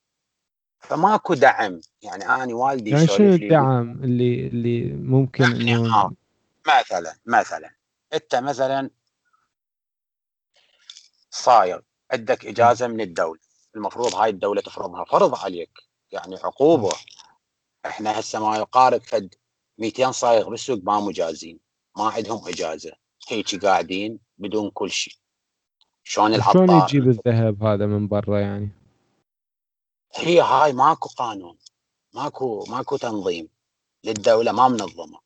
فماكو 0.79 1.33
دعم. 1.33 1.81
يعني 2.01 2.29
أنا 2.29 2.55
والدي 2.55 2.89
يعني 2.89 3.07
شنو 3.07 3.33
الدعم 3.33 3.91
اللي 4.03 4.47
اللي 4.47 4.83
ممكن 4.93 5.43
إنه 5.43 6.11
مثلا 6.67 7.15
مثلا. 7.25 7.75
أنت 8.13 8.35
مثلا 8.35 8.89
صايغ 11.31 11.79
عندك 12.11 12.45
إجازة 12.45 12.87
من 12.87 13.01
الدولة. 13.01 13.39
المفروض 13.75 14.15
هاي 14.15 14.29
الدولة 14.29 14.61
تفرضها 14.61 15.05
فرض 15.05 15.35
عليك. 15.35 15.79
يعني 16.11 16.35
عقوبة. 16.35 16.91
إحنا 17.85 18.19
هسه 18.19 18.39
ما 18.39 18.57
يقارب 18.57 19.01
فد 19.01 19.35
200 19.77 20.11
صايغ 20.11 20.49
بالسوق 20.49 20.79
ما 20.83 20.99
مجازين. 20.99 21.59
ما 21.97 22.03
عندهم 22.03 22.47
إجازة. 22.47 22.91
هيك 23.27 23.65
قاعدين 23.65 24.19
بدون 24.37 24.69
كل 24.69 24.91
شيء. 24.91 25.13
شلون 26.03 26.33
العطار 26.33 26.67
شلون 26.67 26.81
يجيب 26.81 27.07
الذهب 27.07 27.63
هذا 27.63 27.85
من 27.85 28.07
برا 28.07 28.39
يعني؟ 28.39 28.69
هي 30.15 30.41
هاي 30.41 30.73
ماكو 30.73 31.09
قانون. 31.09 31.57
ماكو 32.13 32.65
ماكو 32.69 32.97
تنظيم. 32.97 33.49
للدولة 34.03 34.51
ما 34.51 34.67
منظمة. 34.67 35.19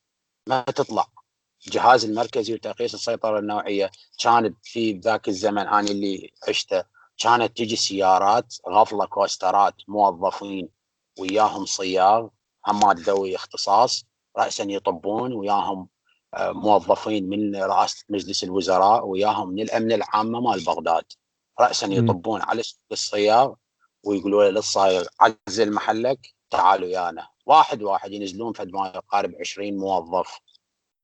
ما 0.48 0.62
تطلع. 0.62 1.17
الجهاز 1.66 2.06
المركزي 2.06 2.56
لتقييس 2.56 2.94
السيطرة 2.94 3.40
النوعية. 3.40 3.92
كانت 4.20 4.58
في 4.64 4.92
ذاك 4.92 5.28
الزمن 5.28 5.68
أنا 5.68 5.80
اللي 5.80 6.32
عشته. 6.50 6.84
كانت 7.18 7.58
تجي 7.58 7.76
سيارات 7.76 8.56
غفلة 8.70 9.06
كوسترات 9.06 9.74
موظفين 9.88 10.70
وياهم 11.20 11.66
صياغ 11.66 12.28
عمال 12.66 13.02
ذوي 13.02 13.36
اختصاص 13.36 14.06
راسا 14.38 14.64
يطبون 14.64 15.34
وياهم 15.34 15.88
آه، 16.34 16.52
موظفين 16.52 17.30
من 17.30 17.56
رئاسة 17.56 18.06
مجلس 18.10 18.44
الوزراء 18.44 19.06
وياهم 19.08 19.50
من 19.50 19.62
الأمن 19.62 19.92
العامة 19.92 20.40
مال 20.40 20.66
بغداد. 20.66 21.04
راسا 21.60 21.88
يطبون 21.88 22.42
على 22.42 22.64
الصياغ 22.92 23.54
ويقولوا 24.04 24.44
له 24.44 24.50
للصايغ 24.50 25.06
عزل 25.20 25.74
محلك 25.74 26.20
تعالوا 26.50 26.88
يانا. 26.88 27.28
واحد 27.46 27.84
واحد 27.84 28.12
ينزلون 28.12 28.54
فد 28.54 28.70
ما 28.74 28.88
يقارب 28.96 29.36
20 29.40 29.78
موظف. 29.78 30.40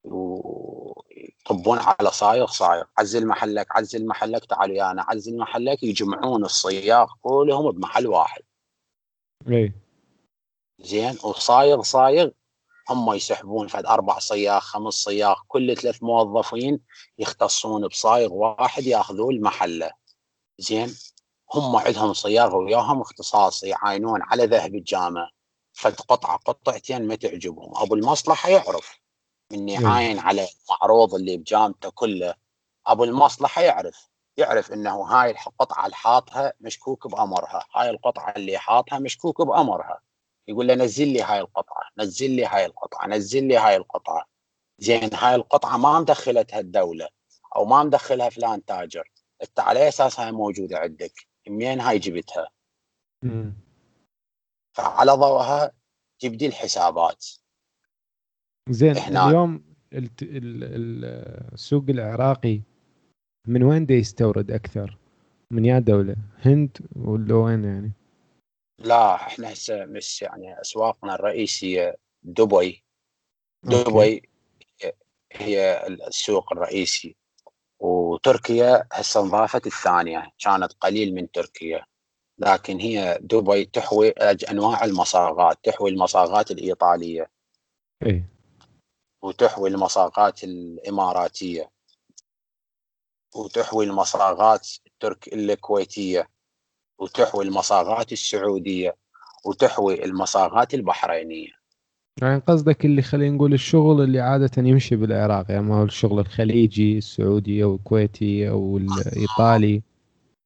ويطبون 0.03 1.77
على 1.79 2.11
صايغ 2.11 2.47
صايغ 2.47 2.83
عزل 2.97 3.27
محلك 3.27 3.67
عزل 3.71 4.05
محلك. 4.07 4.45
تعالوا 4.45 4.75
يانا. 4.75 5.05
عزل 5.07 5.37
محلك. 5.37 5.83
يجمعون 5.83 6.45
الصياغ 6.45 7.07
كلهم 7.21 7.71
بمحل 7.71 8.07
واحد. 8.07 8.41
اي 9.47 9.73
زين. 10.79 11.17
وصايغ 11.23 11.81
صايغ. 11.81 12.29
هم 12.89 13.13
يسحبون 13.13 13.67
فد 13.67 13.85
أربع 13.85 14.19
صياغ 14.19 14.59
خمس 14.59 14.93
صياغ. 14.93 15.35
كل 15.47 15.77
ثلاث 15.77 16.03
موظفين 16.03 16.79
يختصون 17.19 17.87
بصايغ 17.87 18.33
واحد 18.33 18.83
يأخذون 18.83 19.35
المحله. 19.35 19.91
زين. 20.59 20.95
هم 21.53 21.75
عندهم 21.75 22.13
صياغه 22.13 22.55
وياهم 22.55 23.01
اختصاص 23.01 23.63
يعاينون 23.63 24.21
على 24.21 24.45
ذهب 24.45 24.75
الجامع 24.75 25.29
فد 25.73 25.95
قطعة 25.95 26.37
قطعتين 26.37 27.07
ما 27.07 27.15
تعجبهم. 27.15 27.73
أبو 27.75 27.95
المصلحة 27.95 28.49
يعرف. 28.49 29.02
من 29.53 29.69
يعاين 29.69 30.19
على 30.19 30.47
المعروض 30.69 31.15
اللي 31.15 31.37
بجامته 31.37 31.89
كله. 31.89 32.35
أبو 32.87 33.03
المصلحة 33.03 33.61
يعرف 33.61 34.09
يعرف 34.37 34.71
إنه 34.71 35.01
هاي 35.03 35.31
القطعه 35.31 35.85
اللي 35.85 35.95
حاطها 35.95 36.53
مشكوك 36.61 37.07
بأمرها. 37.07 37.65
هاي 37.75 37.89
القطعة 37.89 38.33
اللي 38.37 38.57
حاطها 38.57 38.99
مشكوك 38.99 39.41
بأمرها. 39.41 40.01
يقول 40.47 40.67
له 40.67 40.75
نزل 40.75 41.07
لي 41.07 41.21
هاي 41.21 41.39
القطعة 41.39 41.83
نزل 41.97 42.31
لي 42.31 42.45
هاي 42.45 42.65
القطعة 42.65 43.07
نزل 43.07 43.43
لي 43.43 43.57
هاي 43.57 43.75
القطعة. 43.75 44.25
زين 44.79 45.13
هاي 45.13 45.35
القطعة 45.35 45.77
ما 45.77 45.99
مدخلتها 45.99 46.59
الدولة 46.59 47.09
أو 47.55 47.65
ما 47.65 47.83
مدخلها 47.83 48.29
فلان 48.29 48.65
تاجر. 48.65 49.11
أنت 49.41 49.59
على 49.59 49.87
أساس 49.87 50.19
هاي 50.19 50.31
موجودة 50.31 50.77
عندك؟ 50.77 51.27
منين 51.47 51.79
هاي 51.79 51.99
جبتها؟ 51.99 52.49
فعلى 54.73 55.11
ضوءها 55.11 55.71
تبدي 56.19 56.47
الحسابات. 56.47 57.25
زين 58.69 58.97
اليوم 58.97 59.63
السوق 61.53 61.83
العراقي 61.89 62.61
من 63.47 63.63
وين 63.63 63.85
دا 63.85 63.95
يستورد 63.95 64.51
أكثر؟ 64.51 64.97
من 65.51 65.65
يا 65.65 65.79
دولة؟ 65.79 66.15
هند 66.39 66.77
ولا 66.95 67.35
وين 67.35 67.63
يعني؟ 67.63 67.91
لا 68.79 69.15
إحنا 69.15 69.53
هسه 69.53 69.85
مش 69.85 70.21
يعني 70.21 70.61
أسواقنا 70.61 71.15
الرئيسية 71.15 71.97
دبي 72.23 72.83
دبي 73.63 74.29
هي 75.33 75.87
السوق 75.87 76.53
الرئيسي 76.53 77.15
وتركيا 77.79 78.87
هسه 78.93 79.21
انضافت 79.21 79.67
الثانية 79.67 80.31
كانت 80.39 80.73
قليل 80.73 81.15
من 81.15 81.31
تركيا 81.31 81.85
لكن 82.39 82.79
هي 82.79 83.19
دبي 83.21 83.65
تحوي 83.65 84.09
أنواع 84.51 84.83
المصاغات 84.83 85.57
تحوي 85.63 85.89
المصاغات 85.89 86.51
الإيطالية 86.51 87.29
اي 88.05 88.23
وتحوي 89.23 89.69
المصاغات 89.69 90.43
الإماراتية. 90.43 91.69
وتحوي 93.35 93.85
المصاغات 93.85 94.67
الترك 94.87 95.33
الكويتية. 95.33 96.29
وتحوي 96.99 97.45
المصاغات 97.45 98.11
السعودية. 98.11 98.95
وتحوي 99.45 100.05
المصاغات 100.05 100.73
البحرينية. 100.73 101.63
يعني 102.21 102.41
قصدك 102.47 102.85
اللي 102.85 103.01
خلينا 103.01 103.35
نقول 103.35 103.53
الشغل 103.53 104.01
اللي 104.01 104.19
عادة 104.19 104.51
يمشي 104.57 104.95
بالعراق 104.95 105.45
يعني 105.49 105.63
ما 105.63 105.79
هو 105.79 105.83
الشغل 105.83 106.19
الخليجي 106.19 106.97
السعودي 106.97 107.63
أو 107.63 107.75
الكويتي 107.75 108.49
أو 108.49 108.77
الإيطالي. 108.77 109.81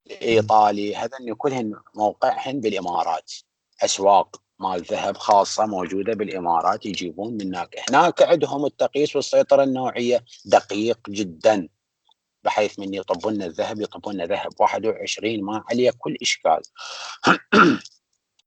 الإيطالي 0.07 0.95
هذن 0.95 1.33
كلهن 1.37 1.73
موقعهن 1.95 2.59
بالإمارات. 2.59 3.33
أسواق. 3.83 4.46
مال 4.59 4.81
ذهب 4.81 5.17
خاصة 5.17 5.65
موجودة 5.65 6.13
بالإمارات 6.13 6.85
يجيبون 6.85 7.33
من 7.33 7.41
هناك. 7.41 7.75
هناك 7.89 8.21
عندهم 8.21 8.65
التقييس 8.65 9.15
والسيطرة 9.15 9.63
النوعية 9.63 10.25
دقيق 10.45 11.09
جدا 11.09 11.67
بحيث 12.43 12.79
من 12.79 12.93
يطبون 12.93 13.41
الذهب 13.41 13.81
يطبون 13.81 14.21
ذهب 14.21 14.51
21 14.59 15.43
ما 15.43 15.63
عليه 15.71 15.91
كل 15.97 16.17
إشكال. 16.21 16.61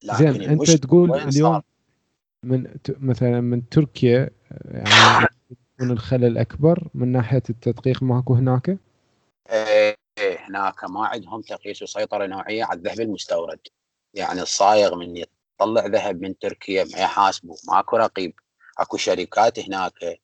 زين 0.18 0.42
أنت 0.42 0.70
تقول 0.70 1.14
اليوم 1.14 1.62
من 2.44 2.74
مثلا 2.88 3.40
من 3.40 3.68
تركيا 3.68 4.30
يعني 4.64 5.26
يكون 5.50 5.90
الخلل 5.90 6.38
أكبر 6.38 6.88
من 6.94 7.12
ناحية 7.12 7.42
التدقيق 7.50 8.02
ماكو 8.02 8.34
هناك؟ 8.34 8.78
إيه 9.50 9.96
هناك 10.18 10.84
ما 10.84 11.06
عندهم 11.06 11.40
تقييس 11.40 11.82
وسيطرة 11.82 12.26
نوعية 12.26 12.64
على 12.64 12.78
الذهب 12.78 13.00
المستورد. 13.00 13.58
يعني 14.14 14.42
الصايغ 14.42 14.94
من 14.94 15.24
يطلع 15.60 15.86
ذهب 15.86 16.20
من 16.20 16.38
تركيا 16.38 16.84
ما 16.84 16.98
يحاسبه 16.98 17.56
ماكو 17.68 17.96
رقيب. 17.96 18.34
اكو 18.78 18.96
شركات 18.96 19.58
هناك 19.58 20.20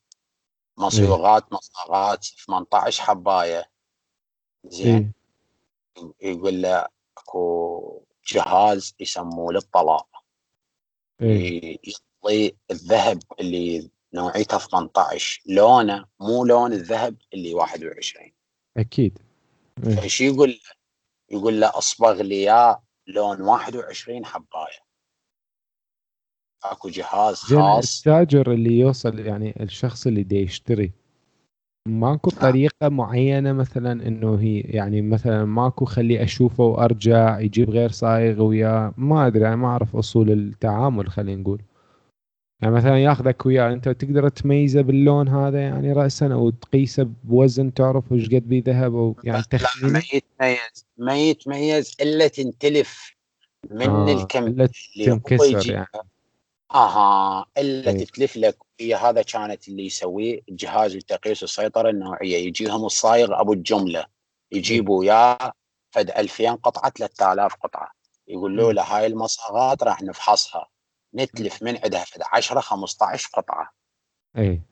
مصيغات 0.79 1.53
مصاغات 1.53 2.25
18 2.25 3.03
حباية. 3.03 3.70
زين. 4.64 5.12
إيه؟ 5.96 6.31
يقول 6.31 6.62
له 6.62 6.87
اكو 7.18 8.03
جهاز 8.27 8.94
يسموه 9.01 9.53
للطلاق. 9.53 10.09
إيه؟ 11.22 11.79
يعطي 11.85 12.57
الذهب 12.70 13.22
اللي 13.40 13.90
نوعيته 14.14 14.59
18 14.59 15.42
لونه 15.46 16.05
مو 16.20 16.44
لون 16.44 16.72
الذهب 16.72 17.16
اللي 17.35 17.55
21 17.55 18.33
أكيد. 18.77 19.18
إيه. 19.87 19.96
فشي 19.96 20.27
يقول 20.27 20.61
يقول 21.31 21.61
له 21.61 21.79
اصبغ 21.79 22.22
لي 22.22 22.35
اياه 22.35 22.83
لون 23.07 23.40
21 23.40 24.27
حباية. 24.27 24.86
اكو 26.72 26.88
جهاز 26.88 27.37
خاص. 27.37 27.98
التاجر 27.98 28.52
اللي 28.52 28.79
يوصل 28.79 29.18
يعني 29.18 29.55
الشخص 29.61 30.07
اللي 30.07 30.22
دي 30.22 30.42
يشتري. 30.42 30.92
ماكو 31.88 32.31
نعم. 32.31 32.40
طريقة 32.50 32.88
معينة 32.88 33.52
مثلا 33.52 34.09
إنه 34.09 34.35
هي 34.35 34.61
يعني 34.61 35.02
مثلا 35.02 35.44
ماكو 35.44 35.85
خليه 35.85 36.22
أشوفه 36.22 36.64
وأرجع 36.64 37.40
يجيب 37.40 37.70
غير 37.70 37.90
صايغ 37.90 38.42
وياه 38.42 38.94
ما 38.96 39.26
أدري 39.26 39.42
يعني 39.42 39.57
ما 39.57 39.68
أعرف 39.68 39.96
أصول 39.96 40.31
التعامل 40.31 41.09
خلينا 41.11 41.42
نقول. 41.42 41.62
يعني 42.62 42.74
مثلا 42.74 42.98
ياخذك 42.98 43.46
وياه 43.46 43.72
أنت 43.72 43.88
تقدر 43.88 44.29
تميزه 44.29 44.81
باللون 44.83 45.29
هذا 45.29 45.61
يعني 45.61 45.92
راسا 45.92 46.33
أو 46.33 46.50
تقيسه 46.50 47.09
بوزن 47.24 47.74
تعرف 47.74 48.12
وش 48.12 48.26
قد 48.26 48.48
بيه 48.48 48.62
ذهب 48.66 48.94
أو 48.94 49.16
يعني 49.24 49.42
تخمين. 49.42 49.92
ما 49.92 50.02
يتميز 50.12 50.87
ما 50.98 51.18
يتميز 51.18 51.96
إلا 52.00 52.29
تنتلف 52.29 53.16
من 53.70 53.90
آه 53.90 54.12
الكم 54.12 54.46
إلا 54.46 54.68
تنكسر 55.05 55.70
يعني. 55.72 55.87
أها 56.74 57.46
إلا 57.59 57.90
إيه. 57.90 58.05
تتلف 58.05 58.37
لك 58.37 58.59
هي 58.81 58.94
هذا 58.94 59.22
كانت 59.22 59.68
اللي 59.68 59.87
يسويه 59.87 60.40
جهاز 60.48 60.96
لتقييس 60.96 61.42
السيطرة 61.42 61.90
النوعية. 61.90 62.37
يجيهم 62.37 62.85
الصايغ 62.85 63.40
أبو 63.40 63.52
الجملة. 63.52 64.07
يجيبوا 64.52 64.98
وياه 64.98 65.52
فد 65.94 66.11
2000 66.11 66.55
قطعة 66.55 66.90
3000 66.90 67.55
قطعة. 67.55 67.92
يقولوا 68.29 68.72
له 68.72 68.83
هاي 68.83 69.07
المصاغات 69.07 69.83
راح 69.83 70.02
نفحصها. 70.02 70.68
نتلف 71.14 71.62
من 71.62 71.79
عندها 71.85 72.05
10 72.33 72.61
15 72.61 73.29
قطعة. 73.35 73.72
اي 74.38 74.62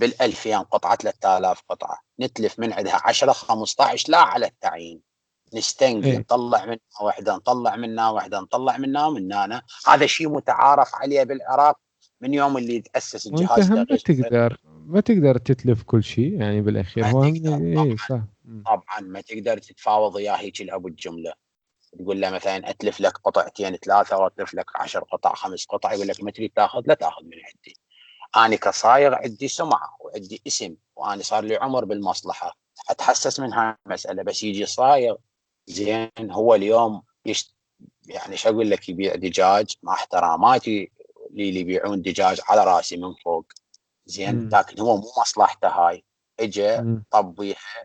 بال 0.00 0.22
2000 0.22 0.62
قطعة 0.62 0.96
3000 0.96 1.62
قطعة. 1.68 1.98
نتلف 2.20 2.58
من 2.58 2.72
عندها 2.72 3.00
10 3.04 3.32
15 3.32 4.10
لا 4.12 4.18
على 4.18 4.46
التعيين. 4.46 5.13
نستنقي 5.54 6.10
إيه؟ 6.10 6.18
نطلع 6.18 6.64
منها 6.64 7.02
واحدة 7.02 7.36
نطلع 7.36 7.76
منها 7.76 8.10
واحدة 8.10 8.40
نطلع 8.40 8.76
منها 8.76 9.10
من 9.10 9.32
هنا. 9.32 9.62
هذا 9.86 10.06
شيء 10.06 10.28
متعارف 10.28 10.94
عليه 10.94 11.22
بالعراق 11.22 11.78
من 12.20 12.34
يوم 12.34 12.56
اللي 12.56 12.80
تأسس 12.80 13.26
الجهاز 13.26 13.72
ما 13.72 13.84
تقدر 13.84 14.58
ما 14.64 15.00
تقدر 15.00 15.38
تتلف 15.38 15.82
كل 15.82 16.04
شيء 16.04 16.40
يعني 16.40 16.60
بالأخير. 16.60 17.06
هو 17.06 17.24
إيه 17.24 17.96
صح. 17.96 18.20
طبعا 18.66 19.00
ما 19.00 19.20
تقدر 19.20 19.58
تتفاوض 19.58 20.14
وياه 20.14 20.34
هيك 20.34 20.60
الابو 20.60 20.88
الجملة. 20.88 21.32
تقول 21.98 22.20
له 22.20 22.30
مثلا 22.30 22.70
أتلف 22.70 23.00
لك 23.00 23.18
قطعتين 23.18 23.76
ثلاثة 23.76 24.18
وأتلف 24.18 24.54
لك 24.54 24.66
عشر 24.76 25.00
قطع 25.00 25.34
خمس 25.34 25.66
قطع 25.66 25.92
يقول 25.92 26.08
لك 26.08 26.22
ما 26.22 26.30
تريد 26.30 26.52
تأخذ؟ 26.56 26.82
لا 26.86 26.94
تأخذ 26.94 27.22
من 27.22 27.36
عندي. 27.36 27.76
أنا 28.36 28.56
كصايغ 28.56 29.14
عندي 29.14 29.48
سمعة 29.48 29.96
وعندي 30.00 30.42
اسم 30.46 30.74
وأنا 30.96 31.22
صار 31.22 31.44
لي 31.44 31.56
عمر 31.56 31.84
بالمصلحة. 31.84 32.56
أتحسس 32.90 33.40
من 33.40 33.52
هاي 33.52 33.76
المساله 33.86 34.22
بس 34.22 34.42
يجي 34.42 34.66
صايغ 34.66 35.14
زين 35.66 36.10
هو 36.30 36.54
اليوم 36.54 37.02
يشت 37.26 37.54
يعني 38.06 38.36
شو 38.36 38.48
أقول 38.48 38.70
لك 38.70 38.88
يبيع 38.88 39.14
دجاج 39.14 39.74
مع 39.82 39.92
احتراماتي 39.92 40.92
اللي 41.30 41.60
يبيعون 41.60 42.02
دجاج 42.02 42.40
على 42.48 42.64
رأسي 42.64 42.96
من 42.96 43.14
فوق. 43.14 43.46
زين 44.06 44.48
لكن 44.48 44.80
هو 44.80 44.96
مو 44.96 45.12
مصلحته 45.20 45.68
هاي. 45.68 46.04
اجى 46.40 46.84
طبيها 47.10 47.84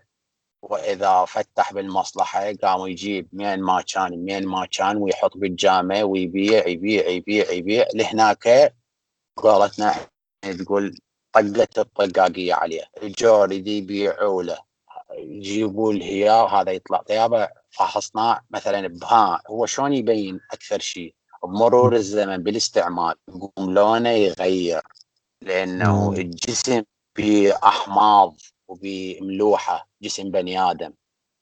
وإذا 0.62 1.26
فتح 1.26 1.74
بالمصلحة 1.74 2.54
قام 2.54 2.88
يجيب 2.88 3.28
مين 3.34 3.62
ما 3.62 3.82
كان 3.82 4.26
مين 4.26 4.48
ما 4.48 4.66
كان 4.66 4.98
ويحط 4.98 5.38
بالجامع 5.38 6.04
ويبيع 6.04 6.68
يبيع 6.68 7.08
يبيع 7.08 7.52
يبيع. 7.52 7.86
لهناك 7.94 8.76
قالتنا 9.38 9.96
تقول 10.42 10.98
طقت 11.34 11.80
الطقاقية 11.80 12.54
عليه. 12.54 12.84
الجور 13.04 13.52
يدي 13.52 13.78
يبيعوا 13.78 14.44
له 14.44 14.58
يجيبوا 15.12 15.94
الهيار 15.94 16.48
هذا 16.48 16.72
يطلع 16.72 17.02
طيابه 17.02 17.50
فحصناه 17.70 18.42
مثلا 18.50 18.88
بها 18.88 19.42
هو 19.48 19.66
شلون 19.66 19.94
يبين 19.94 20.40
أكثر 20.52 20.80
شيء 20.80 21.16
بمرور 21.44 21.96
الزمن 21.96 22.44
بالاستعمال 22.44 23.16
يقوم 23.30 23.74
لونه 23.74 24.10
يغير 24.10 24.82
لأنه 25.42 26.12
الجسم 26.12 26.84
بأحماض 27.18 28.36
وبملوحة 28.68 29.90
جسم 30.02 30.32
بني 30.32 30.60
آدم. 30.60 30.94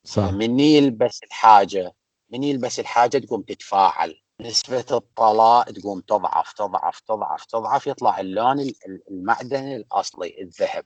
صح. 0.04 0.32
من 0.32 0.60
يلبس 0.60 1.24
الحاجة 1.24 1.96
من 2.30 2.44
يلبس 2.44 2.80
الحاجة 2.80 3.18
تقوم 3.18 3.42
تتفاعل. 3.42 4.22
نسبة 4.42 4.86
الطلاء 4.92 5.72
تقوم 5.72 6.00
تضعف 6.00 6.54
تضعف 6.54 7.00
تضعف 7.00 7.46
تضعف 7.46 7.88
يطلع 7.88 8.20
اللون 8.20 8.72
المعدني 9.12 9.76
الأصلي 9.76 10.42
الذهب. 10.42 10.86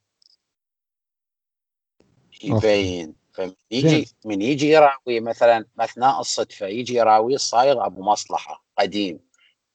يبين. 2.44 3.21
فمن 3.34 3.54
يجي 3.72 4.16
من 4.26 4.42
يجي 4.42 4.70
يراوي 4.70 5.20
مثلا 5.20 5.66
أثناء 5.80 6.20
الصدفة 6.20 6.68
يجي 6.68 6.94
يراوي 6.96 7.36
الصايغ 7.36 7.86
أبو 7.86 8.04
مصلحة 8.04 8.66
قديم 8.80 9.20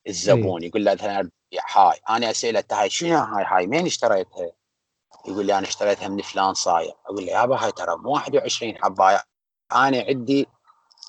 الزبون 0.09 0.63
يقول 0.63 0.85
له 0.85 0.93
مثلا 0.93 1.31
هاي 1.75 2.01
أنا 2.09 2.31
أسأله 2.31 2.65
هاي 2.73 2.91
شنو 2.91 3.19
هاي؟ 3.19 3.45
هاي 3.49 3.67
مين 3.67 3.87
اشتريتها؟ 3.87 4.53
يقول 5.29 5.47
لي 5.47 5.59
أنا 5.59 5.67
اشتريتها 5.67 6.09
من 6.09 6.23
فلان 6.23 6.55
صايغ. 6.55 6.93
أقول 7.07 7.27
له 7.27 7.33
يابا 7.33 7.65
هاي 7.65 7.73
ترى 7.73 7.97
مو 7.97 8.11
21 8.11 8.77
حبايه 8.77 9.23
أنا 9.73 10.05
عندي 10.09 10.47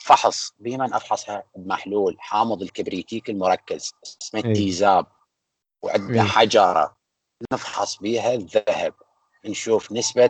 فحص 0.01 0.53
بمن 0.59 0.93
أفحصها؟ 0.93 1.43
بمحلول 1.55 2.17
حامض 2.19 2.61
الكبريتيك 2.61 3.29
المركز 3.29 3.93
اسمه 4.21 4.39
التيزاب 4.39 5.05
وعندنا 5.81 6.23
حجره 6.23 6.97
نفحص 7.53 7.97
بها 7.97 8.33
الذهب 8.33 8.93
نشوف 9.45 9.91
نسبة 9.91 10.29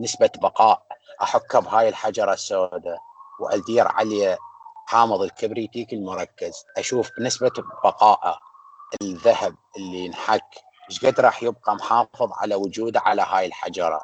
نسبة 0.00 0.30
بقاء 0.36 0.86
احكه 1.22 1.58
بهاي 1.58 1.88
الحجرة 1.88 2.32
السوداء 2.32 2.98
وأدير 3.40 3.88
عليه 3.88 4.38
حامض 4.86 5.22
الكبريتيك 5.22 5.92
المركز 5.92 6.64
أشوف 6.76 7.10
نسبة 7.20 7.52
بقاء 7.84 8.38
الذهب 9.02 9.54
اللي 9.76 9.98
ينحك 9.98 10.44
إيش 10.90 11.04
قد 11.04 11.20
راح 11.20 11.42
يبقى 11.42 11.74
محافظ 11.74 12.32
على 12.32 12.54
وجوده 12.54 13.00
على 13.00 13.22
هاي 13.22 13.46
الحجرة؟ 13.46 14.00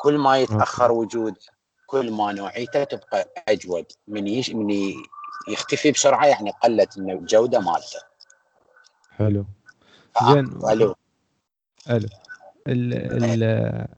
كل 0.00 0.18
ما 0.18 0.38
يتأخر 0.38 0.92
وجوده 0.92 1.40
كل 1.86 2.12
ما 2.12 2.32
نوعيته 2.32 2.84
تبقى 2.84 3.34
أجود 3.48 3.86
من 4.08 4.26
يش 4.26 4.50
من 4.50 4.94
يختفي 5.48 5.90
بسرعة 5.92 6.26
يعني 6.26 6.50
قلت 6.62 6.98
الجودة 6.98 7.60
مالته. 7.60 8.00
حلو. 9.16 9.44
زين. 10.22 10.60
ألو. 10.70 10.94
ألو. 11.90 12.08
ال 12.68 12.94
ال 13.24 13.88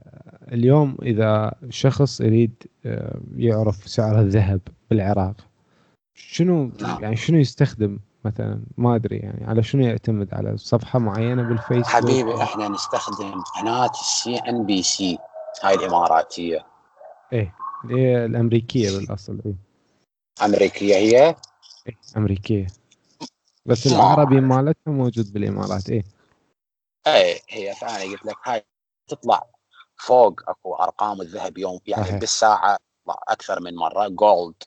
اليوم 0.53 0.97
إذا 1.03 1.53
شخص 1.69 2.21
يريد 2.21 2.53
آه، 2.87 3.21
يعرف 3.37 3.89
سعر 3.89 4.21
الذهب 4.21 4.61
بالعراق 4.91 5.35
شنو 6.15 6.73
نعم. 6.81 7.03
يعني 7.03 7.17
شنو 7.17 7.39
يستخدم 7.39 7.99
مثلا؟ 8.25 8.63
ما 8.77 8.95
أدري 8.95 9.17
يعني 9.17 9.47
على 9.47 9.63
شنو 9.63 9.83
يعتمد؟ 9.83 10.35
على 10.35 10.57
صفحة 10.57 10.99
معينة 10.99 11.43
بالفيسبوك؟ 11.43 11.87
حبيبي 11.87 12.43
إحنا 12.43 12.69
نستخدم 12.69 13.41
قناة 13.41 13.91
ال 13.91 14.37
CNBC. 14.37 15.19
هاي 15.63 15.75
الإماراتية. 15.75 16.67
إيه 17.33 17.55
هي 17.91 18.25
الأمريكية 18.25 18.99
بالأصل 18.99 19.41
إيه. 19.47 19.55
أمريكية 20.45 20.95
هي؟ 20.95 21.27
إيه 21.87 21.97
أمريكية. 22.17 22.67
بس 23.67 23.87
العربي 23.87 24.41
مالتها 24.41 24.91
موجود 24.91 25.33
بالإمارات 25.33 25.91
إيه. 25.91 26.05
إيه 27.07 27.41
هي 27.49 27.75
فانا 27.75 28.03
قلت 28.03 28.27
لك 28.27 28.37
هاي 28.45 28.67
تطلع 29.09 29.51
فوق 29.97 30.41
أكو 30.49 30.75
أرقام 30.75 31.21
الذهب 31.21 31.59
يوم 31.59 31.81
يعني 31.87 32.05
صحيح. 32.05 32.17
بالساعة 32.17 32.79
أكثر 33.09 33.61
من 33.61 33.75
مرة. 33.75 34.09
جولد 34.09 34.63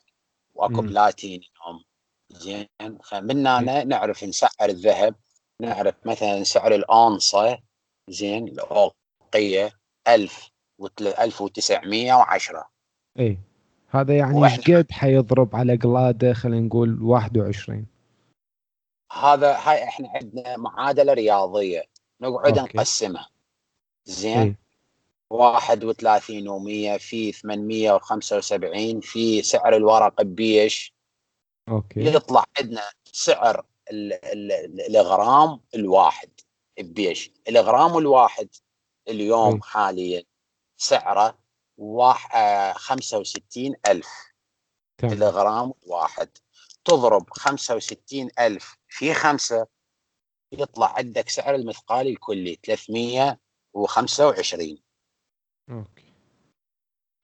وأكو 0.54 0.82
بلاتينيوم 0.82 1.84
زين. 2.32 2.68
فمن 3.04 3.46
هنا 3.46 3.84
نعرف 3.84 4.24
نسعر 4.24 4.68
الذهب 4.68 5.14
نعرف 5.62 5.94
مثلا 6.04 6.42
سعر 6.42 6.74
الأونصة 6.74 7.58
زين 8.10 8.48
الأوقية 8.48 9.72
1000 10.08 10.50
و 10.78 10.86
1910 11.00 12.70
اي 13.18 13.38
هذا 13.88 14.16
يعني 14.16 14.44
إيش 14.44 14.70
قد 14.70 14.92
حيضرب 14.92 15.56
على 15.56 15.76
قلادة 15.76 16.32
خلينا 16.32 16.66
نقول 16.66 17.02
21 17.02 17.86
هذا 19.12 19.56
هاي 19.56 19.84
إحنا 19.84 20.08
عندنا 20.14 20.56
معادلة 20.56 21.12
رياضية. 21.12 21.84
نقعد 22.20 22.58
نقسمها 22.58 23.30
زين. 24.04 24.38
إيه؟ 24.38 24.58
31 25.30 26.48
و100 26.48 27.00
في 27.00 27.32
875 27.32 29.00
في 29.00 29.42
سعر 29.42 29.76
الورق 29.76 30.22
بيش 30.22 30.94
أوكي. 31.68 32.00
يطلع 32.14 32.44
عندنا 32.58 32.82
سعر 33.04 33.66
الغرام 34.88 35.60
الواحد 35.74 36.30
بيش 36.80 37.30
الغرام 37.48 37.98
الواحد 37.98 38.48
اليوم 39.08 39.54
م. 39.54 39.62
حاليا 39.62 40.22
سعره 40.76 41.38
واحد 41.78 42.74
65 42.76 43.74
ألف. 43.88 44.08
الغرام 45.04 45.72
واحد. 45.86 46.28
تضرب 46.84 47.30
65 47.30 48.28
ألف 48.38 48.76
في 48.88 49.14
خمسة 49.14 49.66
يطلع 50.60 50.94
عندك 50.96 51.28
سعر 51.28 51.54
المثقال 51.54 52.06
الكلي 52.06 52.58
325 52.66 54.78
أوكي. 55.70 56.04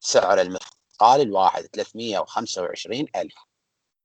سعر 0.00 0.40
المثقال 0.40 1.20
الواحد 1.20 1.62
325 1.62 3.06
ألف. 3.16 3.34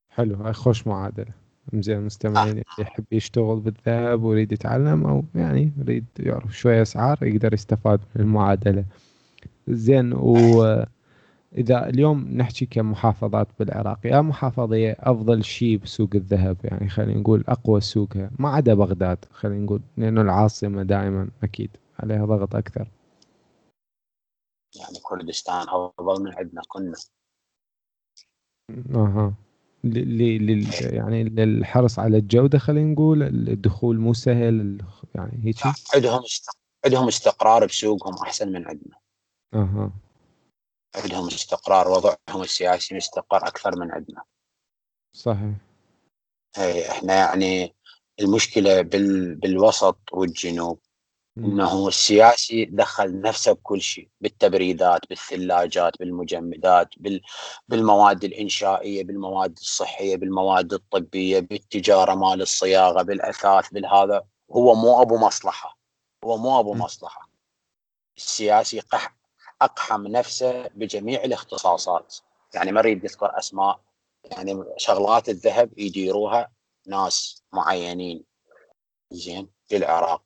حلو 0.10 0.36
هاي 0.36 0.54
خوش 0.54 0.88
معادلة. 0.88 1.34
زين 1.74 1.98
المستمعين 1.98 2.58
آه. 2.58 2.82
يحب 2.82 3.06
يشتغل 3.12 3.60
بالذهب 3.60 4.24
ويريد 4.24 4.52
يتعلم 4.52 5.06
أو 5.06 5.24
يعني 5.36 5.72
يريد 5.78 6.06
يعرف 6.20 6.58
شوية 6.58 6.82
أسعار 6.82 7.24
يقدر 7.24 7.54
يستفاد 7.54 8.00
من 8.16 8.22
المعادلة. 8.22 8.86
زين 9.68 10.14
واذا 11.56 11.90
اليوم 11.90 12.28
نحكي 12.38 12.66
كمحافظات 12.66 13.48
بالعراق 13.60 14.00
يا 14.06 14.22
محافظة 14.22 14.92
أفضل 14.92 15.44
شيء 15.44 15.78
بسوق 15.78 16.10
الذهب 16.16 16.58
يعني 16.64 16.90
خلينا 16.90 17.20
نقول 17.20 17.44
أقوى 17.48 17.82
سوقها. 17.82 18.32
ما 18.40 18.50
عدا 18.50 18.74
بغداد 18.74 19.26
خلينا 19.32 19.66
نقول 19.66 19.82
لأنه 19.98 20.22
العاصمة 20.22 20.84
دائما 20.84 21.30
أكيد. 21.44 21.78
عليها 22.00 22.26
ضغط 22.26 22.56
أكثر. 22.56 22.88
يعني 24.76 25.00
كردستان 25.04 25.66
أفضل 25.70 26.24
من 26.24 26.34
عندنا 26.34 26.62
كنا. 26.68 26.96
أها. 28.96 29.34
ل 29.84 30.68
يعني 30.82 31.24
للحرص 31.24 32.00
على 32.00 32.18
الجودة 32.18 32.58
خلينا 32.58 32.94
نقول 32.94 33.24
الدخول 33.24 34.00
مو 34.00 34.14
سهل 34.14 34.82
يعني 35.16 35.40
هيك 35.44 35.56
عندهم 35.96 36.24
عندهم 36.86 37.08
استقرار 37.08 37.66
بسوقهم 37.66 38.14
أحسن 38.24 38.52
من 38.52 38.68
عندنا. 38.68 38.98
أها. 39.54 39.92
عندهم 40.96 41.28
استقرار 41.28 41.90
وضعهم 41.90 42.42
السياسي 42.42 42.96
مستقر 42.96 43.48
أكثر 43.48 43.80
من 43.80 43.92
عندنا. 43.92 44.24
صحيح. 45.14 45.54
إي 46.58 46.90
إحنا 46.90 47.16
يعني 47.16 47.76
المشكلة 48.20 48.82
بال... 48.82 49.36
بالوسط 49.36 50.00
والجنوب. 50.12 50.80
إنه 51.38 51.88
السياسي 51.88 52.66
دخل 52.66 53.22
نفسه 53.22 53.52
بكل 53.52 53.82
شيء 53.82 54.10
بالتبريدات 54.22 55.02
بالثلاجات 55.10 56.00
بالمجمدات 56.00 56.90
بال... 56.98 57.22
بالمواد 57.68 58.24
الإنشائية 58.24 59.04
بالمواد 59.04 59.58
الصحية 59.58 60.16
بالمواد 60.16 60.74
الطبية 60.74 61.40
بالتجارة 61.40 62.16
مال 62.16 62.42
الصياغة 62.42 63.02
بالأثاث 63.02 63.70
بالهذا. 63.70 64.24
هو 64.52 64.76
مو 64.76 65.02
أبو 65.02 65.18
مصلحة. 65.18 65.78
هو 66.24 66.38
مو 66.38 66.60
أبو 66.60 66.74
مصلحة. 66.74 67.30
السياسي 68.18 68.80
قح 68.80 69.15
أقحم 69.62 70.08
نفسه 70.08 70.68
بجميع 70.68 71.24
الاختصاصات. 71.24 72.16
يعني 72.54 72.72
ما 72.72 72.80
أريد 72.80 73.06
أذكر 73.06 73.38
أسماء 73.38 73.80
يعني 74.24 74.64
شغلات 74.78 75.30
الذهب 75.30 75.80
يديروها 75.80 76.52
ناس 76.88 77.44
معينين. 77.54 78.24
زين 79.12 79.50
في 79.68 79.78
العراق. 79.78 80.24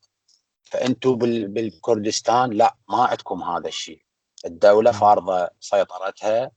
فانتم 0.63 1.15
بالكردستان 1.48 2.50
لا 2.50 2.76
ما 2.89 3.06
عندكم 3.06 3.44
هذا 3.44 3.68
الشيء. 3.68 4.02
الدولة 4.46 4.92
فارضة 4.92 5.50
سيطرتها 5.60 6.52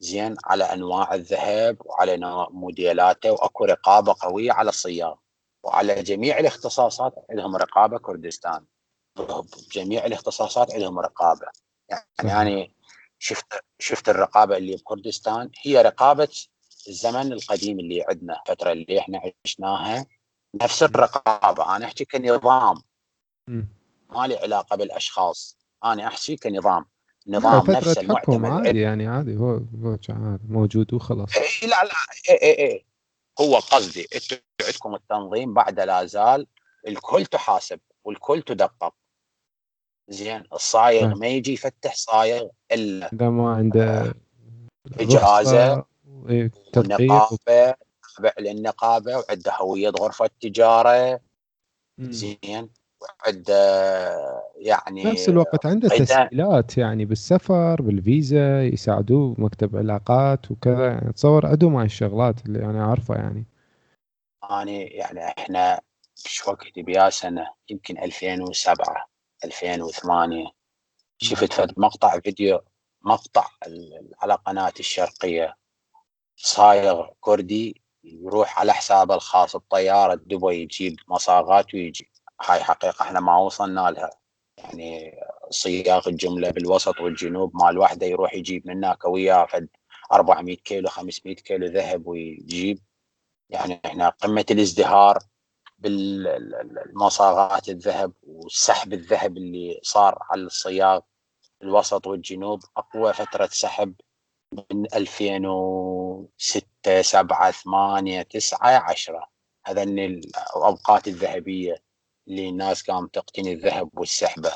زين 0.00 0.36
على 0.44 0.64
أنواع 0.64 1.14
الذهب 1.14 1.76
وعلى 1.84 2.46
موديلاته 2.50 3.32
وأكو 3.32 3.64
رقابة 3.64 4.14
قوية 4.20 4.52
على 4.52 4.68
الصياغ 4.68 5.14
وعلى 5.62 6.02
جميع 6.02 6.38
الاختصاصات 6.38 7.14
عندهم 7.30 7.56
رقابة 7.56 7.98
كردستان. 7.98 8.64
جميع 9.72 10.06
الاختصاصات 10.06 10.74
عندهم 10.74 10.98
رقابة. 10.98 11.46
يعني 12.24 12.42
أنا 12.42 12.68
شفت 13.18 13.64
شفت 13.78 14.08
الرقابة 14.08 14.56
اللي 14.56 14.76
بكردستان 14.76 15.50
هي 15.62 15.82
رقابة 15.82 16.28
الزمن 16.88 17.32
القديم 17.32 17.78
اللي 17.80 18.04
عندنا 18.08 18.40
الفترة 18.40 18.72
اللي 18.72 18.98
إحنا 18.98 19.32
عشناها 19.44 20.06
نفس 20.54 20.82
الرقابة. 20.82 21.76
أنا 21.76 21.84
أحكي 21.84 22.04
كنظام. 22.04 22.82
ما 24.10 24.26
لي 24.26 24.36
علاقة 24.36 24.76
بالأشخاص. 24.76 25.58
أنا 25.84 26.06
أحكي 26.06 26.36
كنظام. 26.36 26.84
نظام 27.26 27.70
نفسه 27.70 28.00
المعتمد 28.00 28.50
عادي 28.50 28.80
يعني 28.80 29.06
عادي. 29.06 29.36
هو 29.36 29.60
هو 29.84 29.98
موجود 30.48 30.94
وخلاص. 30.94 31.36
إي 31.36 31.68
لا 31.68 31.84
لا. 31.84 31.94
إي 32.30 32.34
إي 32.42 32.72
إي. 32.72 32.84
هو 33.40 33.56
قصدي 33.56 34.06
أنتم 34.14 34.36
عندكم 34.66 34.94
التنظيم 34.94 35.54
بعد 35.54 35.80
لا 35.80 36.04
زال 36.04 36.46
الكل 36.88 37.26
تحاسب 37.26 37.80
والكل 38.04 38.42
تدقق. 38.42 38.94
زين 40.08 40.42
الصايغ 40.52 41.06
نعم. 41.06 41.18
ما 41.18 41.26
يجي 41.26 41.52
يفتح 41.52 41.94
صايغ 41.94 42.48
إلا 42.72 43.12
إذا 43.12 43.30
ما 43.30 43.54
عنده 43.54 44.14
اجازه 45.00 45.84
نقابة 46.76 47.74
تابع 48.18 48.32
للنقابة 48.38 49.16
وعنده 49.16 49.52
هويه 49.60 49.88
غرفة 49.88 50.30
تجارة. 50.40 51.20
زين. 52.00 52.68
وعنده 53.00 53.54
يعني 54.56 55.04
نفس 55.04 55.28
الوقت 55.28 55.66
عنده 55.66 55.88
تسهيلات 55.88 56.78
يعني 56.78 57.04
بالسفر 57.04 57.82
بالفيزا 57.82 58.62
يساعدوه 58.62 59.34
مكتب 59.38 59.76
علاقات 59.76 60.50
وكذا. 60.50 60.86
يعني 60.86 61.12
تصور 61.12 61.46
عندهم 61.46 61.76
هاي 61.76 61.86
الشغلات 61.86 62.46
اللي 62.46 62.64
أنا 62.64 62.84
أعرفها 62.84 63.16
يعني. 63.16 63.44
أنا 64.50 64.70
يعني 64.70 65.24
إحنا 65.38 65.80
في 66.16 66.50
وقت 66.50 66.78
بيا 66.78 67.10
سنه 67.10 67.46
يمكن 67.70 67.98
2007 67.98 69.08
2008 69.44 70.50
شفت 71.18 71.52
فد 71.52 71.74
مقطع 71.76 72.20
فيديو 72.20 72.60
مقطع 73.02 73.46
على 74.22 74.34
قناة 74.34 74.72
الشرقية. 74.80 75.56
صايغ 76.36 77.06
كردي 77.20 77.82
يروح 78.04 78.58
على 78.58 78.72
حسابه 78.72 79.14
الخاص 79.14 79.56
بطياره 79.56 80.14
دبي 80.14 80.62
يجيب 80.62 80.96
مصاغات 81.08 81.74
ويجي. 81.74 82.10
هاي 82.40 82.64
حقيقة 82.64 83.02
إحنا 83.02 83.20
ما 83.20 83.38
وصلنا 83.38 83.90
لها. 83.90 84.10
يعني 84.58 85.20
صياغ 85.50 86.08
الجملة 86.08 86.50
بالوسط 86.50 87.00
والجنوب 87.00 87.56
مال 87.56 87.78
وحده 87.78 88.06
يروح 88.06 88.34
يجيب 88.34 88.66
من 88.66 88.76
هناك 88.76 89.04
وياه 89.04 89.46
فد 89.46 89.68
400 90.12 90.56
كيلو 90.56 90.88
500 90.88 91.34
كيلو 91.36 91.66
ذهب 91.66 92.06
ويجيب. 92.06 92.78
يعني 93.50 93.80
إحنا 93.84 94.08
قمة 94.08 94.46
الازدهار 94.50 95.18
بالمصاغات 95.78 97.68
الذهب 97.68 98.12
والسحب 98.22 98.92
الذهب 98.92 99.36
اللي 99.36 99.80
صار 99.82 100.18
على 100.30 100.42
الصياغ 100.42 101.00
الوسط 101.62 102.06
والجنوب. 102.06 102.60
أقوى 102.76 103.12
فترة 103.12 103.48
سحب 103.52 103.94
من 104.70 104.94
2006 104.94 107.02
7 107.02 107.50
8 107.50 108.22
9 108.22 108.90
10 108.90 109.28
هذا 109.66 109.82
الأوقات 109.82 111.08
الذهبية 111.08 111.82
اللي 112.28 112.48
الناس 112.48 112.82
قامت 112.82 113.14
تقتني 113.14 113.52
الذهب 113.52 113.98
والسحبة. 113.98 114.52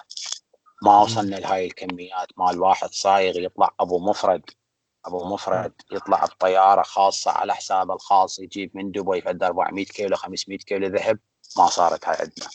ما 0.83 1.03
وصلنا 1.03 1.37
لهاي 1.37 1.67
الكميات 1.67 2.29
مال 2.39 2.61
واحد 2.61 2.91
صايغ 2.91 3.39
يطلع 3.39 3.75
أبو 3.81 3.99
مفرد. 3.99 4.43
أبو 5.07 5.35
مفرد 5.35 5.73
يطلع 5.93 6.25
بطيارة 6.25 6.83
خاصة 6.83 7.31
على 7.31 7.55
حسابه 7.55 7.95
الخاص 7.95 8.39
يجيب 8.39 8.71
من 8.75 8.91
دبي 8.91 9.21
فد 9.21 9.43
400 9.43 9.85
كيلو 9.85 10.17
500 10.17 10.59
كيلو 10.59 10.87
ذهب 10.87 11.19
ما 11.59 11.67
صارت 11.67 12.09
هاي 12.09 12.17
عندنا. 12.21 12.49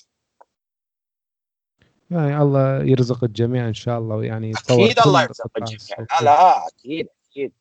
يعني 2.11 2.41
الله 2.41 2.83
يرزق 2.83 3.23
الجميع 3.23 3.67
إن 3.67 3.73
شاء 3.73 3.99
الله 3.99 4.15
ويعني 4.15 4.51
أكيد 4.51 4.99
الله 5.05 5.23
يرزق 5.23 5.51
الجميع. 5.57 6.07
لا 6.21 6.25
لا 6.25 6.67
أكيد 6.67 7.07
أكيد. 7.29 7.53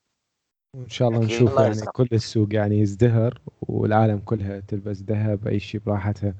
وان 0.74 0.88
شاء 0.88 1.08
الله 1.08 1.20
نشوف 1.20 1.50
الله 1.50 1.62
يعني 1.62 1.80
كل 1.80 2.08
السوق 2.12 2.48
يعني 2.50 2.78
يزدهر 2.78 3.40
والعالم 3.60 4.18
كلها 4.18 4.60
تلبس 4.60 5.02
ذهب 5.02 5.48
أي 5.48 5.60
شيء 5.60 5.80
براحتها. 5.80 6.34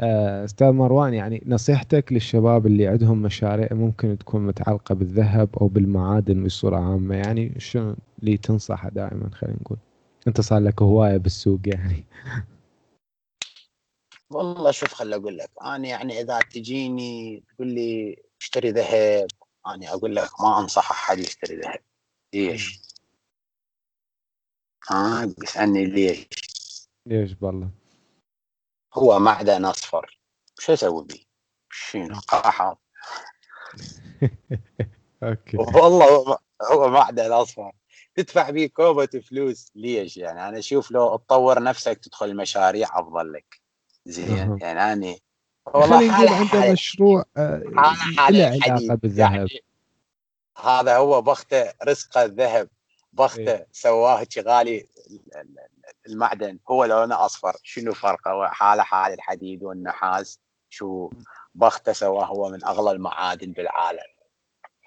أستاذ 0.00 0.70
مروان 0.70 1.14
يعني 1.14 1.42
نصيحتك 1.46 2.12
للشباب 2.12 2.66
اللي 2.66 2.86
عندهم 2.86 3.22
مشاريع 3.22 3.68
ممكن 3.70 4.18
تكون 4.18 4.46
متعلقة 4.46 4.94
بالذهب 4.94 5.56
أو 5.60 5.68
بالمعادن 5.68 6.44
بصورة 6.44 6.76
عامة 6.76 7.14
يعني 7.14 7.60
شو 7.60 7.94
اللي 8.22 8.36
تنصحه 8.36 8.88
دائما 8.88 9.30
خلينا 9.30 9.56
نقول 9.60 9.78
أنت 10.28 10.40
صار 10.40 10.58
لك 10.58 10.82
هواية 10.82 11.16
بالسوق 11.16 11.60
يعني 11.66 12.04
والله 14.30 14.70
شوف 14.70 14.94
خل 14.94 15.12
أقول 15.12 15.38
لك 15.38 15.50
أنا 15.62 15.88
يعني 15.88 16.20
إذا 16.20 16.38
تجيني 16.38 17.42
تقول 17.54 17.68
لي 17.68 18.16
اشتري 18.40 18.70
ذهب 18.70 19.26
أنا 19.66 19.94
أقول 19.94 20.16
لك 20.16 20.40
ما 20.40 20.60
أنصح 20.60 20.90
أحد 20.90 21.18
يشتري 21.18 21.56
ذهب 21.56 21.80
ليش؟ 22.34 22.80
ها 24.88 25.22
آه 25.22 25.34
بيسألني 25.38 25.86
ليش؟ 25.86 26.28
ليش 27.06 27.32
بالله؟ 27.32 27.70
هو 28.96 29.18
معدن 29.18 29.64
أصفر. 29.64 30.18
شو 30.58 30.72
أسوي 30.72 31.04
بيه؟ 31.04 31.24
شنو 31.70 32.20
قاحط 32.28 32.78
أوكي. 35.22 35.56
والله 35.56 36.38
هو 36.72 36.88
معدن 36.88 37.32
أصفر. 37.32 37.72
تدفع 38.14 38.50
بيه 38.50 38.66
كوبة 38.66 39.06
فلوس. 39.06 39.72
ليش؟ 39.74 40.16
يعني 40.16 40.48
أنا 40.48 40.58
أشوف 40.58 40.90
لو 40.90 41.16
تطور 41.16 41.62
نفسك 41.62 41.98
تدخل 41.98 42.36
مشاريع 42.36 42.88
أفضل 43.00 43.32
لك. 43.32 43.60
زين. 44.06 44.58
يعني 44.60 44.92
أنا 44.92 45.16
والله 45.74 46.12
حالة 46.12 46.36
عنده 46.36 46.72
مشروع 46.72 47.24
آه، 47.36 47.58
له 47.58 47.96
علاقة 48.18 48.94
بالذهب. 48.94 49.32
يعني 49.32 49.64
هذا 50.64 50.96
هو 50.96 51.22
بخته 51.22 51.72
رزقه 51.84 52.24
الذهب. 52.24 52.68
بخته 53.18 53.52
إيه؟ 53.52 53.66
سواه 53.72 54.26
غالي 54.38 54.86
المعدن 56.08 56.58
هو 56.70 56.84
لونه 56.84 57.24
أصفر 57.24 57.56
شنو 57.62 57.92
فرقه؟ 57.94 58.46
حالة 58.46 58.82
حال 58.82 59.12
الحديد 59.12 59.62
والنحاس 59.62 60.40
شو 60.68 61.10
بخته 61.54 61.92
سواه 61.92 62.24
هو 62.24 62.48
من 62.48 62.64
أغلى 62.64 62.90
المعادن 62.90 63.52
بالعالم. 63.52 64.16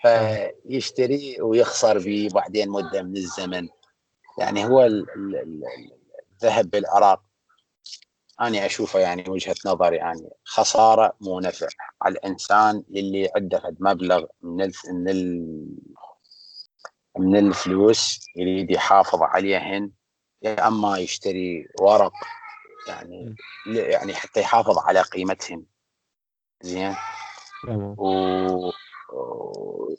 فيشتري 0.02 1.42
ويخسر 1.42 2.00
به 2.00 2.30
بعدين 2.34 2.70
مدة 2.70 3.04
من 3.04 3.18
الزمن. 3.18 3.68
يعني 4.38 4.66
هو 4.66 4.86
الذهب 6.42 6.70
بالعراق 6.70 7.22
أنا 8.42 8.66
أشوفه 8.66 9.00
يعني 9.00 9.30
وجهة 9.30 9.56
نظري 9.66 9.98
يعني 9.98 10.30
خسارة 10.44 11.14
مو 11.22 11.40
نفع 11.40 11.68
على 12.02 12.12
الإنسان 12.12 12.84
اللي 12.90 13.30
عنده 13.36 13.76
مبلغ 13.80 14.26
من 14.42 14.72
من 14.94 15.08
من 17.18 17.36
الفلوس 17.36 18.20
يريد 18.36 18.72
يحافظ 18.72 19.22
عليهن 19.22 19.92
يا 20.42 20.68
أما 20.68 20.98
يشتري 20.98 21.68
ورق 21.82 22.14
يعني 22.88 23.36
يعني 23.68 24.14
حتى 24.14 24.40
يحافظ 24.40 24.78
على 24.78 25.02
قيمتهم. 25.02 25.66
زين؟ 26.62 26.96
و 27.98 28.72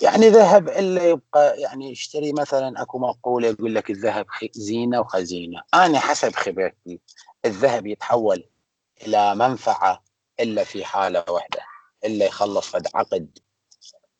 يعني 0.01 0.29
ذهب 0.29 0.69
إلا 0.69 1.09
يبقى 1.09 1.61
يعني 1.61 1.91
يشتري 1.91 2.33
مثلا 2.33 2.83
أكو 2.83 2.99
مقولة 2.99 3.49
يقول 3.49 3.75
لك 3.75 3.91
الذهب 3.91 4.27
زينة 4.53 5.01
وخزينة. 5.01 5.63
أنا 5.75 5.99
حسب 5.99 6.33
خبرتي 6.33 7.01
الذهب 7.45 7.87
يتحول 7.87 8.45
إلى 9.07 9.35
منفعة 9.35 10.03
إلا 10.41 10.65
في 10.65 10.85
حالة 10.85 11.25
واحدة 11.29 11.61
إلا 12.05 12.27
يخلص 12.27 12.71
فد 12.71 12.87
عقد 12.95 13.39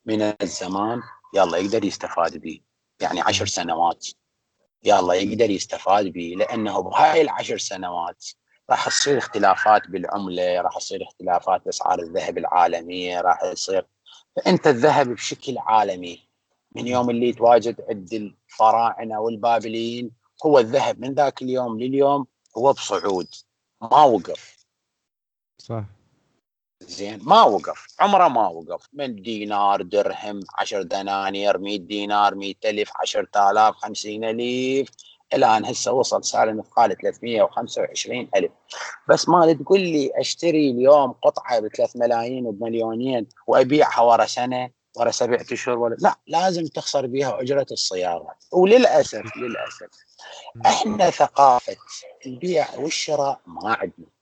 من 0.05 0.33
الزمان 0.41 1.01
يلا 1.33 1.57
يقدر 1.57 1.85
يستفاد 1.85 2.37
به. 2.37 2.61
يعني 3.01 3.21
عشر 3.21 3.45
سنوات. 3.45 4.07
يلا 4.83 5.13
يقدر 5.13 5.49
يستفاد 5.49 6.05
به 6.05 6.33
لأنه 6.37 6.81
بهاي 6.81 7.21
العشر 7.21 7.57
سنوات 7.57 8.25
راح 8.69 8.89
تصير 8.89 9.17
اختلافات 9.17 9.87
بالعملة 9.87 10.61
راح 10.61 10.77
تصير 10.77 11.03
اختلافات 11.03 11.65
بأسعار 11.65 11.99
الذهب 11.99 12.37
العالمية 12.37 13.21
راح 13.21 13.43
يصير 13.43 13.87
فانت 14.35 14.67
الذهب 14.67 15.07
بشكل 15.07 15.57
عالمي. 15.57 16.31
من 16.75 16.87
يوم 16.87 17.09
اللي 17.09 17.29
يتواجد 17.29 17.81
عند 17.89 18.13
الفراعنة 18.13 19.19
والبابليين 19.19 20.11
هو 20.45 20.59
الذهب 20.59 20.99
من 20.99 21.13
ذاك 21.13 21.41
اليوم 21.41 21.79
لليوم 21.79 22.27
هو 22.57 22.73
بصعود 22.73 23.27
ما 23.81 24.03
وقف. 24.03 24.65
صح. 25.57 25.83
زين 26.87 27.19
ما 27.23 27.43
وقف 27.43 27.87
عمره 27.99 28.27
ما 28.27 28.47
وقف. 28.47 28.87
من 28.93 29.15
دينار 29.15 29.81
درهم 29.81 30.39
عشر 30.57 30.81
دنانير 30.81 31.57
100 31.57 31.79
دينار 31.79 32.35
100 32.35 32.53
ألف 32.65 32.91
10000 33.01 33.75
50000 33.75 34.89
الآن 35.33 35.65
هسه 35.65 35.91
وصل 35.91 36.23
سعر 36.23 36.49
المثقال 36.49 36.97
325 36.97 38.29
ألف. 38.35 38.51
بس 39.09 39.29
ما 39.29 39.53
تقول 39.53 39.79
لي 39.79 40.11
أشتري 40.15 40.71
اليوم 40.71 41.11
قطعة 41.11 41.59
ب 41.59 41.67
3 41.67 41.99
ملايين 41.99 42.45
وبمليونين 42.45 43.27
وأبيعها 43.47 44.01
ورا 44.01 44.25
سنة 44.25 44.69
ورا 44.97 45.11
سبع 45.11 45.37
أشهر 45.51 45.77
ولا؟ 45.77 45.95
لا 45.99 46.15
لازم 46.27 46.65
تخسر 46.65 47.05
بها 47.05 47.41
أجرة 47.41 47.65
الصياغة. 47.71 48.35
وللأسف 48.51 49.37
للأسف 49.37 49.87
إحنا 50.65 51.09
ثقافة 51.09 51.75
البيع 52.25 52.67
والشراء 52.75 53.41
ما 53.45 53.73
عندنا. 53.73 54.20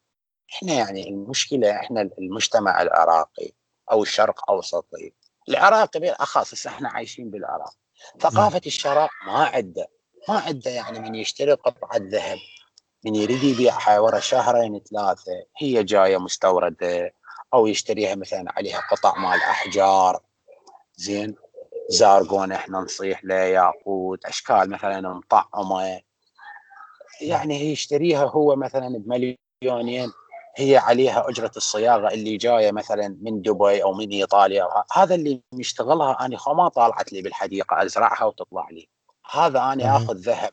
إحنا 0.53 0.73
يعني 0.73 1.09
المشكلة 1.09 1.75
إحنا 1.75 2.01
المجتمع 2.01 2.81
العراقي 2.81 3.51
أو 3.91 4.03
الشرق 4.03 4.49
أوسطي. 4.49 5.13
العراقي 5.49 5.99
بالاخص 5.99 6.67
إحنا 6.67 6.89
عايشين 6.89 7.29
بالعراق. 7.29 7.73
ثقافة 8.19 8.62
الشراء 8.65 9.09
ما 9.25 9.45
عنده 9.45 9.88
ما 10.29 10.39
عنده 10.39 10.71
يعني 10.71 10.99
من 10.99 11.15
يشتري 11.15 11.51
قطعة 11.51 11.97
ذهب 11.97 12.38
من 13.05 13.15
يريد 13.15 13.43
يبيعها 13.43 13.99
ورا 13.99 14.19
شهرين 14.19 14.79
ثلاثة 14.79 15.31
هي 15.57 15.83
جاية 15.83 16.17
مستوردة 16.17 17.13
أو 17.53 17.67
يشتريها 17.67 18.15
مثلا 18.15 18.45
عليها 18.57 18.79
قطع 18.91 19.17
مال 19.17 19.39
أحجار. 19.39 20.19
زين؟ 20.95 21.35
زارقون 21.89 22.51
إحنا 22.51 22.79
نصيح 22.79 23.23
له 23.23 23.35
ياقوت 23.35 24.25
أشكال 24.25 24.69
مثلا 24.69 25.13
مطعمة. 25.13 26.01
يعني 27.21 27.57
هي 27.57 27.71
يشتريها 27.71 28.25
هو 28.25 28.55
مثلا 28.55 28.97
بمليونين. 28.97 30.12
هي 30.59 30.77
عليها 30.77 31.29
أجرة 31.29 31.51
الصياغة 31.57 32.07
اللي 32.07 32.37
جاية 32.37 32.71
مثلا 32.71 33.17
من 33.21 33.41
دبي 33.41 33.83
أو 33.83 33.93
من 33.93 34.09
إيطاليا. 34.09 34.67
هذا 34.93 35.15
اللي 35.15 35.41
مشتغلها 35.53 36.25
أنا 36.25 36.37
ما 36.47 36.67
طالعت 36.67 37.13
لي 37.13 37.21
بالحديقة 37.21 37.83
أزرعها 37.83 38.25
وتطلع 38.25 38.67
لي. 38.71 38.89
هذا 39.31 39.59
أنا 39.59 39.97
آخذ 39.97 40.15
ذهب 40.15 40.51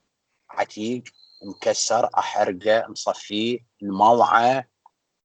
عتيق 0.51 1.03
مكسر 1.43 2.11
أحرقه 2.19 2.85
مصفيه 2.89 3.59
الموعى 3.83 4.65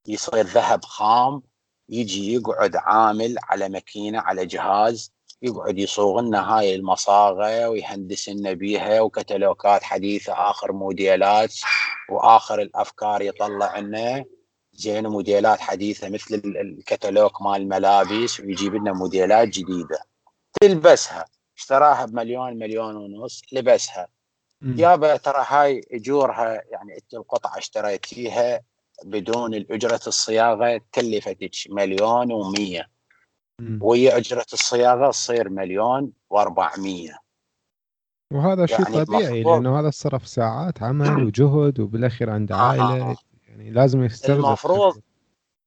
يصير 0.07 0.45
ذهب 0.45 0.85
خام 0.85 1.41
يجي 1.89 2.33
يقعد 2.33 2.75
عامل 2.75 3.35
على 3.43 3.69
ماكينة 3.69 4.19
على 4.19 4.45
جهاز 4.45 5.13
يقعد 5.41 5.79
يصوغ 5.79 6.21
لنا 6.21 6.57
هاي 6.57 6.75
المصاغة 6.75 7.69
ويهندس 7.69 8.29
لنا 8.29 8.53
بيها 8.53 9.01
وكتالوجات 9.01 9.83
حديثة 9.83 10.33
آخر 10.33 10.71
موديلات 10.71 11.53
وآخر 12.09 12.61
الأفكار 12.61 13.21
يطلع 13.21 13.79
لنا. 13.79 14.25
زين 14.73 15.07
موديلات 15.07 15.59
حديثة 15.59 16.09
مثل 16.09 16.41
الكتالوج 16.45 17.31
مال 17.41 17.61
الملابس 17.61 18.39
ويجيب 18.39 18.75
لنا 18.75 18.93
موديلات 18.93 19.47
جديدة. 19.47 19.99
تلبسها. 20.61 21.25
اشتراها 21.57 22.05
بمليون 22.05 22.53
مليون 22.53 22.95
ونص 22.95 23.41
لبسها. 23.51 24.07
يابا 24.61 25.17
ترى 25.17 25.45
هاي 25.47 25.81
أجورها 25.91 26.61
يعني 26.71 26.97
أنت 26.97 27.13
القطعة 27.13 27.57
اشتريتيها 27.57 28.61
بدون 29.05 29.53
الأجرة 29.53 30.01
الصياغة 30.07 30.81
كلفتك 30.95 31.51
مليون 31.69 32.27
و100 32.27 32.85
وهي 33.81 34.17
أجرة 34.17 34.45
الصياغة 34.53 35.11
تصير 35.11 35.49
مليون 35.49 36.11
و400 36.33 37.15
وهذا 38.31 38.65
شيء 38.65 38.81
يعني 38.81 39.05
طبيعي 39.05 39.43
لأنه 39.43 39.79
هذا 39.79 39.89
صرف 39.89 40.27
ساعات 40.27 40.83
عمل 40.83 41.23
وجهد 41.23 41.79
وبالأخير 41.79 42.29
عنده 42.29 42.55
عائلة. 42.55 43.17
يعني 43.51 43.71
لازم 43.71 44.03
يستغرق 44.03 44.45
المفروض 44.45 45.01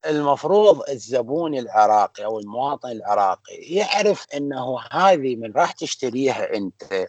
المفروض 0.07 0.83
الزبون 0.91 1.55
العراقي 1.59 2.25
أو 2.25 2.39
المواطن 2.39 2.91
العراقي 2.91 3.55
يعرف 3.55 4.27
إنه 4.37 4.81
هذه 4.91 5.37
من 5.37 5.53
راح 5.53 5.73
تشتريها 5.73 6.57
أنت. 6.57 7.07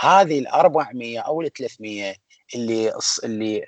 هذه 0.00 0.38
ال 0.38 0.46
400 0.46 1.20
أو 1.20 1.40
ال 1.40 1.52
300 1.52 2.14
اللي 2.54 2.92
اللي 3.24 3.62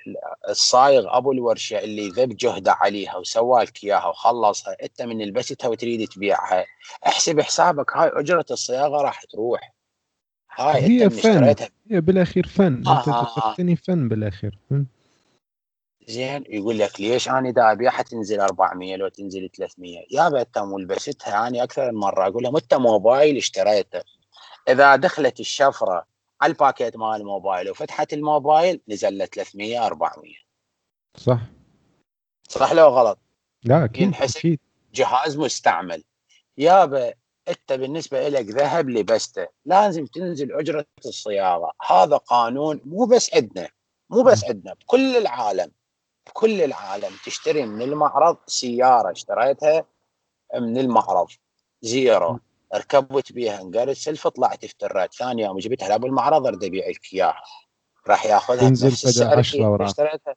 الصايغ 0.49 1.17
أبو 1.17 1.31
الورشة 1.31 1.79
اللي 1.79 2.09
ذب 2.09 2.37
جهده 2.37 2.73
عليها 2.73 3.17
وسوى 3.17 3.63
لك 3.63 3.83
إياها 3.83 4.07
وخلصها 4.07 4.75
أنت 4.83 5.01
من 5.01 5.21
لبستها 5.21 5.67
وتريد 5.67 6.07
تبيعها. 6.07 6.65
احسب 7.07 7.41
حسابك 7.41 7.97
هاي 7.97 8.09
أجرة 8.13 8.45
الصياغة 8.51 9.01
راح 9.01 9.23
تروح. 9.23 9.73
هاي 10.55 10.81
هي 10.81 11.09
فن. 11.09 11.55
هي 11.91 12.01
بالأخير 12.01 12.47
فن. 12.47 12.87
آه. 12.87 12.97
أنت 12.99 13.05
تقتني 13.35 13.75
فن 13.75 14.09
بالأخير. 14.09 14.57
فن. 14.69 14.85
زين؟ 16.09 16.43
يقول 16.49 16.79
لك 16.79 17.01
ليش 17.01 17.29
أنا 17.29 17.51
دا 17.51 17.71
ابيعها 17.71 18.01
تنزل 18.01 18.39
400 18.39 18.95
لو 18.95 19.07
تنزل 19.07 19.49
300 19.57 20.05
يابا 20.11 20.41
انت 20.41 20.57
ملبستها 20.57 21.47
أنا 21.47 21.63
أكثر 21.63 21.91
من 21.91 21.97
مرة 21.97 22.27
أقول 22.27 22.43
لهم 22.43 22.55
أنت 22.55 22.73
موبايل 22.73 23.37
اشتريته. 23.37 24.01
إذا 24.69 24.95
دخلت 24.95 25.39
الشفرة 25.39 26.05
على 26.41 26.51
الباكيت 26.51 26.97
مال 26.97 27.21
الموبايل 27.21 27.69
وفتحت 27.69 28.13
الموبايل 28.13 28.81
نزل 28.89 29.17
له 29.17 29.25
300 29.25 29.85
400 29.85 30.33
صح. 31.17 31.41
صح 32.49 32.71
لو 32.71 32.87
غلط؟ 32.87 33.19
لا 33.63 33.85
أكيد 33.85 34.15
أكيد. 34.21 34.59
جهاز 34.93 35.37
مستعمل. 35.37 36.03
يابا 36.57 37.13
أنت 37.47 37.73
بالنسبة 37.73 38.29
لك 38.29 38.45
ذهب 38.45 38.89
لبسته 38.89 39.47
لازم 39.65 40.05
تنزل 40.05 40.53
أجرة 40.53 40.85
الصياغة. 41.05 41.71
هذا 41.89 42.17
قانون 42.17 42.81
مو 42.85 43.05
بس 43.05 43.35
عندنا 43.35 43.69
مو 44.09 44.23
بس 44.23 44.43
عندنا 44.43 44.73
بكل 44.73 45.17
العالم. 45.17 45.71
بكل 46.29 46.61
العالم 46.61 47.11
تشتري 47.25 47.65
من 47.65 47.81
المعرض 47.81 48.37
سيارة 48.47 49.11
اشتريتها 49.11 49.85
من 50.55 50.77
المعرض. 50.77 51.27
zero 51.81 52.39
ركبت 52.75 53.31
بيها 53.31 53.61
انقرت 53.61 53.97
سلف 53.97 54.27
طلعت 54.27 54.63
افترت 54.63 55.13
ثاني 55.13 55.41
يوم 55.41 55.57
جبتها 55.57 55.89
لابو 55.89 56.07
المعرض 56.07 56.47
ارد 56.47 56.63
ابيع 56.63 56.87
لك 56.89 57.13
اياها 57.13 57.43
راح 58.07 58.25
ياخذها 58.25 58.59
تنزل 58.59 58.91
فد 58.91 59.37
10 59.37 59.85
اشتريتها. 59.85 60.35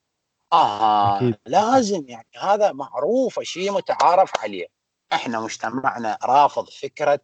آه 0.52 1.16
أكيد. 1.16 1.37
لازم 1.46 2.05
يعني. 2.09 2.28
هذا 2.40 2.72
معروف 2.72 3.40
شيء 3.40 3.72
متعارف 3.72 4.31
عليه. 4.38 4.66
إحنا 5.12 5.40
مجتمعنا 5.40 6.18
رافض 6.24 6.68
فكرة 6.68 7.20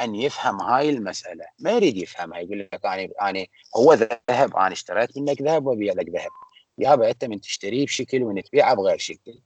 أن 0.00 0.14
يفهم 0.14 0.62
هاي 0.62 0.90
المسألة. 0.90 1.44
ما 1.58 1.70
يريد 1.70 1.96
يفهمها 1.96 2.38
يقول 2.38 2.58
لك 2.58 2.86
أنا 2.86 3.08
أنا 3.22 3.46
هو 3.76 3.92
ذهب 3.92 4.56
أنا 4.56 4.72
اشتريت 4.72 5.18
منك 5.18 5.42
ذهب 5.42 5.66
وأبيع 5.66 5.92
لك 5.92 6.08
ذهب. 6.08 6.30
يابا 6.78 7.10
انت 7.10 7.24
من 7.24 7.40
تشتريه 7.40 7.84
بشكل 7.84 8.22
ومن 8.22 8.42
تبيعه 8.42 8.74
بغير 8.74 8.98
شكل. 8.98 9.40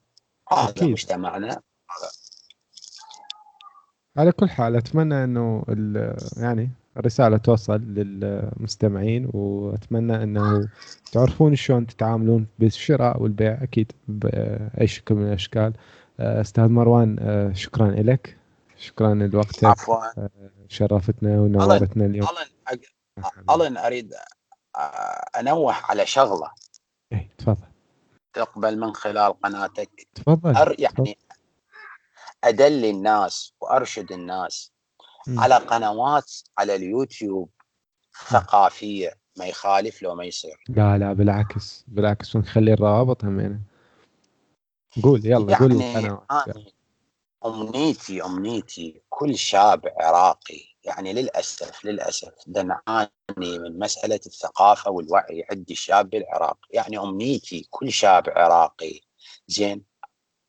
هذا 0.53 0.87
مجتمعنا. 0.87 1.61
على 4.17 4.33
كل 4.33 4.49
حال 4.49 4.77
أتمنى 4.77 5.25
إنه 5.25 5.65
يعني 6.37 6.71
الرسالة 6.97 7.37
توصل 7.37 7.81
للمستمعين 7.81 9.31
وأتمنى 9.33 10.23
إنه 10.23 10.69
تعرفون 11.13 11.57
شلون 11.57 11.87
تتعاملون 11.87 12.47
بالشراء 12.59 13.23
والبيع. 13.23 13.63
أكيد 13.63 13.93
بأي 14.09 14.87
شكل 14.87 15.15
من 15.15 15.29
الأشكال. 15.29 15.73
أستاذ 16.21 16.69
مروان 16.69 17.53
شكرا 17.55 17.91
لك. 17.91 18.39
شكرا 18.77 19.15
لوقتك. 19.15 19.65
عفوا. 19.65 20.29
شرفتنا 20.69 21.41
ونورتنا 21.41 22.07
اليوم. 22.07 22.29
ألن 23.51 23.77
أريد 23.77 24.15
أنوه 25.39 25.75
على 25.75 26.07
شغلة. 26.07 26.51
اي 27.13 27.29
تفضل. 27.39 27.67
تقبل 28.33 28.81
من 28.81 28.95
خلال 28.95 29.41
قناتك. 29.41 30.09
تفضل 30.15 30.57
أر 30.57 30.77
يعني 30.79 31.19
ادل 32.45 32.85
الناس 32.85 33.53
وأرشد 33.61 34.13
الناس. 34.13 34.73
م. 35.27 35.41
على 35.41 35.55
قنوات 35.55 36.33
على 36.59 36.75
اليوتيوب 36.75 37.51
ثقافية 38.29 39.15
ما 39.39 39.47
يخالف 39.47 40.03
لو 40.03 40.15
ما 40.15 40.25
يصير. 40.25 40.65
لا 40.69 40.99
لا 40.99 41.13
بالعكس 41.13 41.85
بالعكس 41.89 42.37
ونخلي 42.37 42.73
الروابط 42.73 43.25
همينه 43.25 43.61
قول 45.03 45.27
يلا 45.27 45.53
يعني 45.53 45.65
قول 45.65 45.73
القنوات 45.73 46.57
أمنيتي 47.47 48.25
أمنيتي 48.25 49.03
كل 49.09 49.39
شاب 49.39 49.93
عراقي 50.01 50.65
يعني 50.89 51.13
للأسف 51.13 51.85
للأسف 51.85 52.33
نعاني 52.49 53.11
من 53.37 53.79
مسألة 53.79 54.21
الثقافة 54.27 54.91
والوعي 54.91 55.45
عند 55.51 55.71
الشاب 55.71 56.11
بالعراق 56.11 56.59
يعني 56.71 56.99
أمنيتي 56.99 57.67
كل 57.71 57.93
شاب 57.93 58.29
عراقي 58.29 59.01
زين؟ 59.47 59.85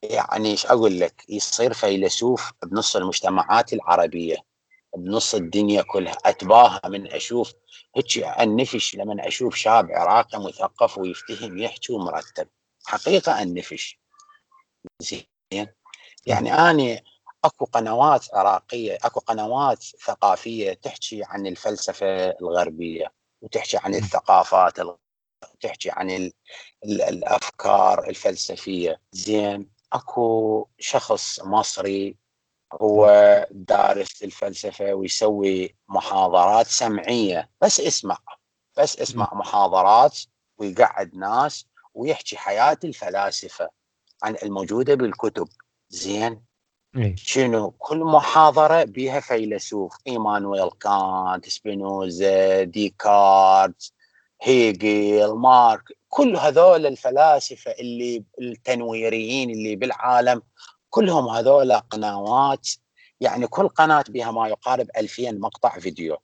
يعني 0.03 0.51
إيش 0.51 0.65
أقول 0.65 0.99
لك؟ 0.99 1.23
يصير 1.29 1.73
فيلسوف 1.73 2.51
بنص 2.65 2.95
المجتمعات 2.95 3.73
العربية 3.73 4.37
بنص 4.97 5.35
الدنيا 5.35 5.81
كلها. 5.81 6.17
اتباهى 6.25 6.79
من 6.85 7.11
أشوف 7.11 7.53
هيك 7.97 8.17
النفش 8.39 8.95
لما 8.95 9.27
أشوف 9.27 9.55
شاب 9.55 9.91
عراقي 9.91 10.39
مثقف 10.39 10.97
ويفتهم 10.97 11.57
يحكي 11.57 11.93
ومرتب 11.93 12.47
حقيقة 12.85 13.41
النفش 13.41 13.99
زين؟ 15.01 15.67
يعني 16.25 16.53
أنا 16.53 17.01
أكو 17.45 17.65
قنوات 17.65 18.25
عراقية 18.33 18.97
أكو 19.03 19.19
قنوات 19.19 19.83
ثقافية 19.83 20.73
تحكي 20.73 21.23
عن 21.23 21.47
الفلسفة 21.47 22.29
الغربية 22.29 23.13
وتحكي 23.41 23.77
عن 23.77 23.95
الثقافات 23.95 24.79
وتحكي 25.53 25.89
عن 25.91 26.09
ال 26.09 26.33
ال 26.85 27.01
الأفكار 27.01 28.09
الفلسفية. 28.09 29.01
زين 29.11 29.69
أكو 29.93 30.67
شخص 30.79 31.39
مصري 31.39 32.17
هو 32.81 33.07
دارس 33.51 34.23
الفلسفة 34.23 34.93
ويسوي 34.93 35.75
محاضرات 35.87 36.67
سمعية 36.67 37.49
بس 37.61 37.79
اسمع 37.79 38.17
بس 38.77 38.97
اسمع 38.99 39.29
محاضرات 39.33 40.19
ويقعد 40.57 41.15
ناس 41.15 41.65
ويحكي 41.93 42.37
حياة 42.37 42.77
الفلاسفة 42.83 43.69
عن 44.23 44.35
الموجودة 44.43 44.95
بالكتب. 44.95 45.47
زين 45.89 46.48
إيه. 46.97 47.15
شنو؟ 47.17 47.71
كل 47.71 47.97
محاضرة 47.97 48.83
بها 48.83 49.19
فيلسوف. 49.19 49.97
إيمانويل 50.07 50.69
كانت 50.69 51.49
سبينوزا 51.49 52.63
ديكارت 52.63 53.93
هيجل 54.41 55.33
مارك. 55.33 55.83
كل 56.09 56.35
هذول 56.35 56.85
الفلاسفة 56.85 57.71
اللي 57.71 58.23
التنويريين 58.41 59.49
اللي 59.49 59.75
بالعالم 59.75 60.41
كلهم 60.89 61.27
هذول 61.29 61.73
قنوات. 61.73 62.67
يعني 63.21 63.47
كل 63.47 63.67
قناة 63.67 64.03
بها 64.09 64.31
ما 64.31 64.47
يقارب 64.47 64.87
2000 64.97 65.31
مقطع 65.31 65.79
فيديو. 65.79 66.17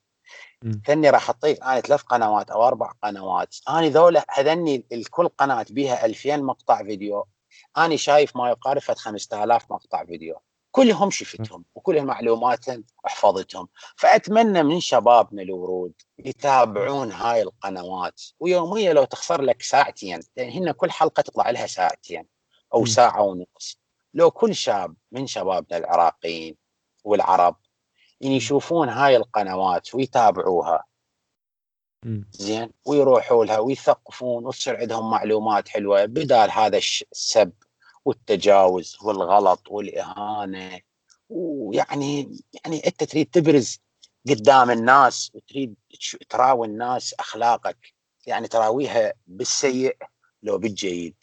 ثاني 0.88 1.09
راح 1.09 1.30
اعطيك 1.30 1.63
أنا 1.63 1.82
ثلاث 1.82 2.01
قنوات 2.01 2.49
أو 2.49 2.68
أربع 2.68 2.91
قنوات. 3.03 3.55
أنا 3.70 3.88
ذولا 3.88 4.26
هذني 4.30 4.86
الكل 4.91 5.28
قناة 5.28 5.66
بها 5.70 6.05
2000 6.05 6.38
مقطع 6.38 6.84
فيديو. 6.84 7.28
أنا 7.78 7.95
شايف 7.95 8.36
ما 8.36 8.49
يقارب 8.49 8.82
5000 8.82 9.72
مقطع 9.72 10.05
فيديو. 10.05 10.36
كلهم 10.76 11.09
شفتهم 11.09 11.65
وكل 11.76 12.05
معلوماتهم 12.05 12.84
حفظتهم 13.05 13.67
فأتمنى 13.95 14.63
من 14.63 14.80
شبابنا 14.80 15.41
الورود 15.41 15.93
يتابعون 16.19 17.11
هاي 17.11 17.41
القنوات 17.41 18.21
ويوميا 18.39 18.93
لو 18.93 19.03
تخسر 19.03 19.41
لك 19.41 19.61
ساعتين 19.61 20.19
لأن 20.38 20.49
هن 20.49 20.71
كل 20.71 20.91
حلقة 20.91 21.21
تطلع 21.21 21.49
لها 21.49 21.67
ساعتين 21.67 22.26
أو 22.73 22.86
ساعة 22.86 23.21
ونص 23.21 23.80
لو 24.13 24.32
كل 24.32 24.55
شاب 24.55 24.95
من 25.11 25.28
شبابنا 25.28 25.78
العراقيين 25.78 26.55
والعرب 27.03 27.55
يعني 28.21 28.36
يشوفون 28.36 28.89
هاي 28.89 29.15
القنوات 29.17 29.95
ويتابعوها 29.95 30.84
زين 32.32 32.71
ويروحوا 32.86 33.45
لها 33.45 33.59
ويثقفون 33.59 34.45
وتصير 34.45 34.78
عندهم 34.78 35.09
معلومات 35.09 35.69
حلوة 35.69 36.05
بدال 36.05 36.51
هذا 36.51 36.78
السب 36.78 37.51
والتجاوز 38.05 38.97
والغلط 39.01 39.61
والإهانة 39.67 40.79
ويعني 41.29 42.39
يعني 42.53 42.87
أنت 42.87 43.03
تريد 43.03 43.29
تبرز 43.29 43.79
قدام 44.29 44.71
الناس 44.71 45.31
وتريد 45.33 45.75
تراوي 46.29 46.67
الناس 46.67 47.13
أخلاقك 47.19 47.93
يعني 48.27 48.47
تراويها 48.47 49.13
بالسيء 49.27 49.97
لو 50.43 50.57
بالجيد. 50.57 51.15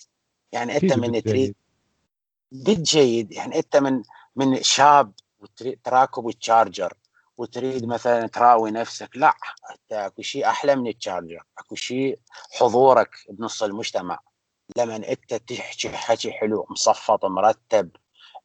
يعني 0.53 0.77
أنت 0.77 0.93
من 0.93 1.23
تريد 1.23 1.55
بالجيد 2.53 3.33
يعني 3.33 3.59
أنت 3.59 3.77
من 3.77 4.03
من 4.37 4.63
شاب 4.63 5.13
وتريد 5.41 5.81
تراكب 5.85 6.29
ال 6.29 6.37
Charger 6.37 6.95
وتريد 7.37 7.87
مثلا 7.87 8.27
تراوي 8.27 8.71
نفسك 8.71 9.11
لا 9.15 9.35
أكو 9.93 10.23
شيء 10.23 10.47
أحلى 10.47 10.77
من 10.77 10.87
ال 10.87 10.94
Charger 10.94 11.45
أكو 11.59 11.75
شيء 11.75 12.19
حضورك 12.53 13.11
بنص 13.31 13.63
المجتمع. 13.63 14.19
لما 14.79 14.97
أنت 14.97 15.35
تحكي 15.35 15.89
حكي 15.89 16.33
حلو 16.33 16.67
مصفط 16.71 17.25
مرتب 17.25 17.91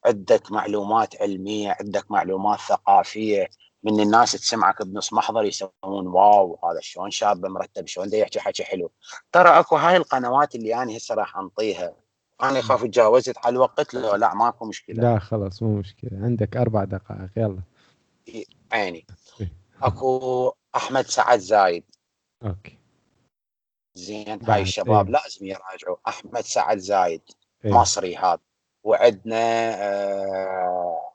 عندك 0.05 0.51
معلومات 0.51 1.21
علمية 1.21 1.77
عندك 1.79 2.11
معلومات 2.11 2.59
ثقافية 2.59 3.47
من 3.83 3.99
الناس 3.99 4.31
تسمعك 4.31 4.81
بنص 4.81 5.13
محضر 5.13 5.43
يسوون 5.43 6.07
wow 6.07 6.59
هذا 6.63 6.79
شلون 6.81 7.11
شاب 7.11 7.45
مرتب 7.45 7.87
شلون 7.87 8.13
يحكي 8.13 8.39
حكي 8.39 8.63
حلو؟ 8.63 8.91
ترى 9.31 9.49
أكو 9.49 9.75
هاي 9.75 9.97
القنوات 9.97 10.55
اللي 10.55 10.75
أنا 10.75 10.97
هسه 10.97 11.15
راح 11.15 11.37
أنطيها. 11.37 11.93
أنا 12.43 12.59
أخاف 12.59 12.83
تجاوزت 12.83 13.37
على 13.37 13.53
الوقت 13.53 13.93
لو 13.93 14.15
لا 14.15 14.33
ماكو 14.33 14.65
مشكلة. 14.65 15.03
لا 15.03 15.19
خلاص 15.19 15.63
مو 15.63 15.75
مشكلة. 15.75 16.11
عندك 16.13 16.57
أربع 16.57 16.83
دقائق 16.83 17.29
يلا. 17.37 17.61
عيني. 18.71 19.05
إيه. 19.41 19.53
أكو 19.83 20.53
أحمد 20.75 21.05
سعد 21.05 21.39
زايد. 21.39 21.83
okay. 22.45 22.76
زين 23.97 24.43
هاي 24.49 24.61
الشباب 24.61 25.05
إيه. 25.05 25.13
لازم 25.13 25.45
يراجعوا 25.45 25.97
أحمد 26.07 26.41
سعد 26.41 26.77
زايد 26.77 27.21
إيه. 27.65 27.71
مصري 27.71 28.17
هذا 28.17 28.39
وعندنا 28.83 29.75
آه 29.83 31.11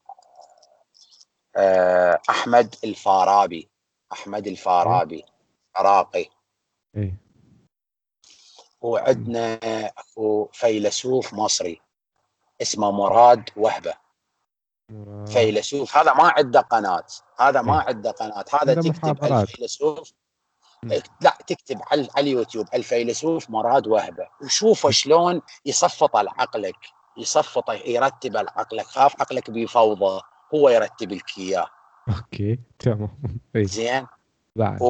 آه 1.56 2.20
أحمد 2.30 2.74
الفارابي 2.84 3.68
أحمد 4.12 4.46
الفارابي 4.46 5.16
إيه. 5.16 5.26
عراقي 5.76 6.26
إيه. 6.96 7.14
وعندنا 8.80 9.58
اكو 9.86 10.48
فيلسوف 10.52 11.34
مصري 11.34 11.80
اسمه 12.62 12.90
مراد 12.90 13.50
وهبة 13.56 13.94
فيلسوف 15.26 15.96
هذا 15.96 16.14
ما 16.14 16.32
عنده 16.36 16.60
قناة 16.60 17.06
هذا 17.38 17.62
ما 17.62 17.80
إيه. 17.80 17.86
عنده 17.86 18.10
قناة 18.10 18.44
هذا 18.52 18.74
تكتب 18.74 19.24
الفيلسوف 19.24 20.12
لا 21.20 21.38
تكتب 21.46 21.80
على 21.90 22.08
اليوتيوب 22.18 22.66
الفيلسوف 22.74 23.50
مراد 23.50 23.86
وهبة. 23.86 24.28
وشوفه 24.42 24.90
شلون 24.90 25.42
يصفط 25.66 26.16
عقلك 26.16 26.76
يصفط 27.16 27.70
يرتب 27.70 28.36
عقلك 28.36 28.84
خاف 28.86 29.20
عقلك 29.20 29.50
بفوضى 29.50 30.20
هو 30.54 30.68
يرتب 30.68 31.12
لك 31.12 31.38
إياه. 31.38 31.66
okay 32.08 32.58
تمام. 32.78 33.18
إيه. 33.56 33.64
زين؟ 33.64 34.06
بعد. 34.56 34.82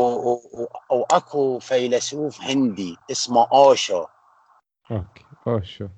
واكو 0.91 1.59
فيلسوف 1.59 2.41
هندي 2.41 2.97
اسمه 3.11 3.49
أوشو. 3.53 4.07
okay 4.91 5.25
أوشو. 5.47 5.89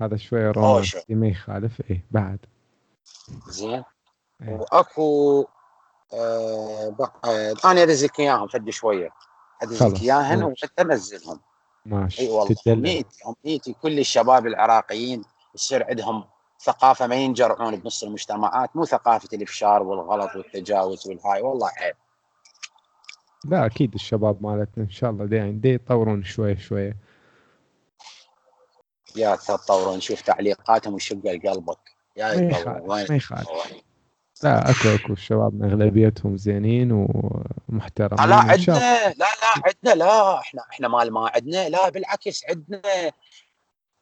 هذا 0.00 0.16
شوية 0.16 0.50
رومانسي 0.50 1.04
ما 1.08 1.28
يخالف. 1.28 1.82
إيه 1.90 2.04
بعد. 2.10 2.38
زين؟ 3.48 3.84
إيه. 4.42 4.48
وأكو 4.48 5.46
آه 6.14 6.88
بعد 6.98 7.56
أنا 7.64 7.82
ادز 7.82 8.01
لك 8.01 8.20
اياهم 8.20 8.48
فد 8.48 8.70
شوية. 8.70 9.10
ادز 9.62 9.81
لك 9.81 10.00
اياهن 10.00 10.44
وحتى 10.44 10.82
انزلهم 10.82 11.40
ماشي 11.86 12.22
أي 12.22 12.28
والله 12.30 12.56
امنيتي 12.68 13.22
امنيتي 13.26 13.72
كل 13.72 13.98
الشباب 13.98 14.46
العراقيين 14.46 15.24
يصير 15.54 15.84
عندهم 15.84 16.24
ثقافة 16.64 17.06
ما 17.06 17.14
ينجرعون 17.14 17.76
بنص 17.76 18.02
المجتمعات 18.02 18.76
مو 18.76 18.84
ثقافة 18.84 19.28
الافشار 19.32 19.82
والغلط 19.82 20.36
والتجاوز 20.36 21.08
والهاي 21.08 21.42
والله 21.42 21.70
عيب. 21.76 21.94
لا 23.44 23.66
أكيد 23.66 23.94
الشباب 23.94 24.42
مالتنا 24.42 24.84
إن 24.84 24.90
شاء 24.90 25.10
الله 25.10 25.24
دي, 25.24 25.52
دي 25.52 25.74
يطورون 25.74 26.24
شوية 26.24 26.56
شوية 26.56 26.96
يا 29.16 29.36
تطورون 29.36 29.96
نشوف 29.96 30.20
تعليقاتهم 30.20 30.94
ويشق 30.94 31.16
قلبك 31.44 31.78
يا 32.16 32.36
ما 32.36 32.48
يخالف 32.48 33.10
ما 33.10 33.16
يخالف. 33.16 33.81
لا 34.42 34.70
اكو 34.70 34.88
اكو 34.94 35.12
الشباب 35.12 35.62
اغلبيتهم 35.62 36.36
زينين 36.36 36.92
ومحترمين 36.92 38.28
لا 38.28 38.36
عندنا 38.36 39.08
لا 39.08 39.14
لا 39.14 39.26
عندنا 39.66 40.04
لا 40.04 40.38
إحنا 40.40 40.62
إحنا 40.70 40.88
مال 40.88 41.12
ما 41.12 41.30
عندنا 41.34 41.68
لا 41.68 41.88
بالعكس 41.88 42.44
عندنا 42.48 43.12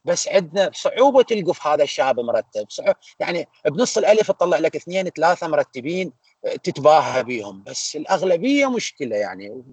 بس 0.05 0.27
عندنا 0.27 0.69
صعوبه 0.73 1.21
تلقف 1.21 1.67
هذا 1.67 1.83
الشاب 1.83 2.19
مرتب. 2.19 2.65
صعوبة 2.69 2.95
يعني 3.19 3.47
بنص 3.65 3.97
الألف 3.97 4.31
تطلع 4.31 4.57
لك 4.57 4.75
اثنين 4.75 5.09
ثلاثة 5.09 5.47
مرتبين 5.47 6.11
تتباهى 6.63 7.23
بيهم. 7.23 7.63
بس 7.63 7.95
الأغلبية 7.95 8.71
مشكلة 8.71 9.15
يعني. 9.15 9.63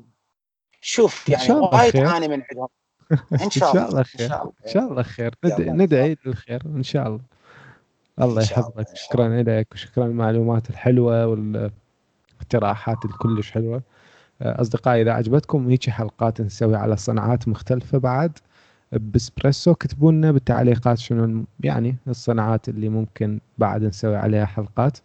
شوف 0.81 1.29
يعني 1.29 1.53
وايد 1.53 1.93
تعاني 1.93 2.29
من 2.29 2.43
عندهم 2.51 2.69
إن 3.45 3.51
شاء 3.51 3.89
الله 3.89 4.03
خير. 4.03 4.35
إن 4.67 4.73
شاء 4.73 4.85
الله 4.91 5.03
خير. 5.03 5.35
ندعي 5.45 6.17
للخير 6.27 6.63
إن 6.67 6.83
شاء 6.83 7.07
الله. 7.07 7.21
الله 8.21 8.43
يحفظك. 8.43 8.87
شكرا 8.95 9.43
لك 9.43 9.67
وشكرا 9.73 10.07
للمعلومات 10.07 10.71
الحلوة 10.71 11.27
والاقتراحات 11.27 13.05
الكلش 13.05 13.51
حلوة. 13.51 13.83
أصدقائي 14.43 15.03
إذا 15.03 15.13
عجبتكم 15.13 15.69
هيك 15.69 15.91
حلقات 15.91 16.41
نسوي 16.41 16.77
على 16.77 16.97
صناعات 16.97 17.49
مختلفة 17.49 17.99
بعد. 17.99 18.39
بإسبريسو 18.93 19.73
اكتبوا 19.73 20.13
لنا 20.13 20.33
بالتعليقات 20.33 20.99
شنو 20.99 21.45
يعني 21.61 21.97
الصناعات 22.09 22.69
اللي 22.69 22.89
ممكن 22.89 23.41
بعد 23.59 23.83
نسوي 23.83 24.17
عليها 24.17 24.45
حلقات. 24.45 24.99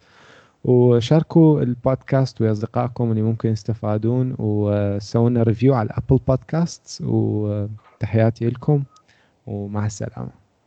وشاركوا 0.64 1.62
البودكاست 1.62 2.40
ويا 2.40 2.52
أصدقائكم 2.52 3.10
اللي 3.10 3.22
ممكن 3.22 3.48
يستفادون. 3.48 4.36
وسووا 4.38 5.30
لنا 5.30 5.42
review 5.42 5.74
على 5.74 5.86
ال 5.86 5.92
Apple 5.92 6.20
Podcast 6.28 7.02
وتحياتي 7.04 8.48
لكم 8.48 8.82
ومع 9.46 9.86
السلامة. 9.86 10.43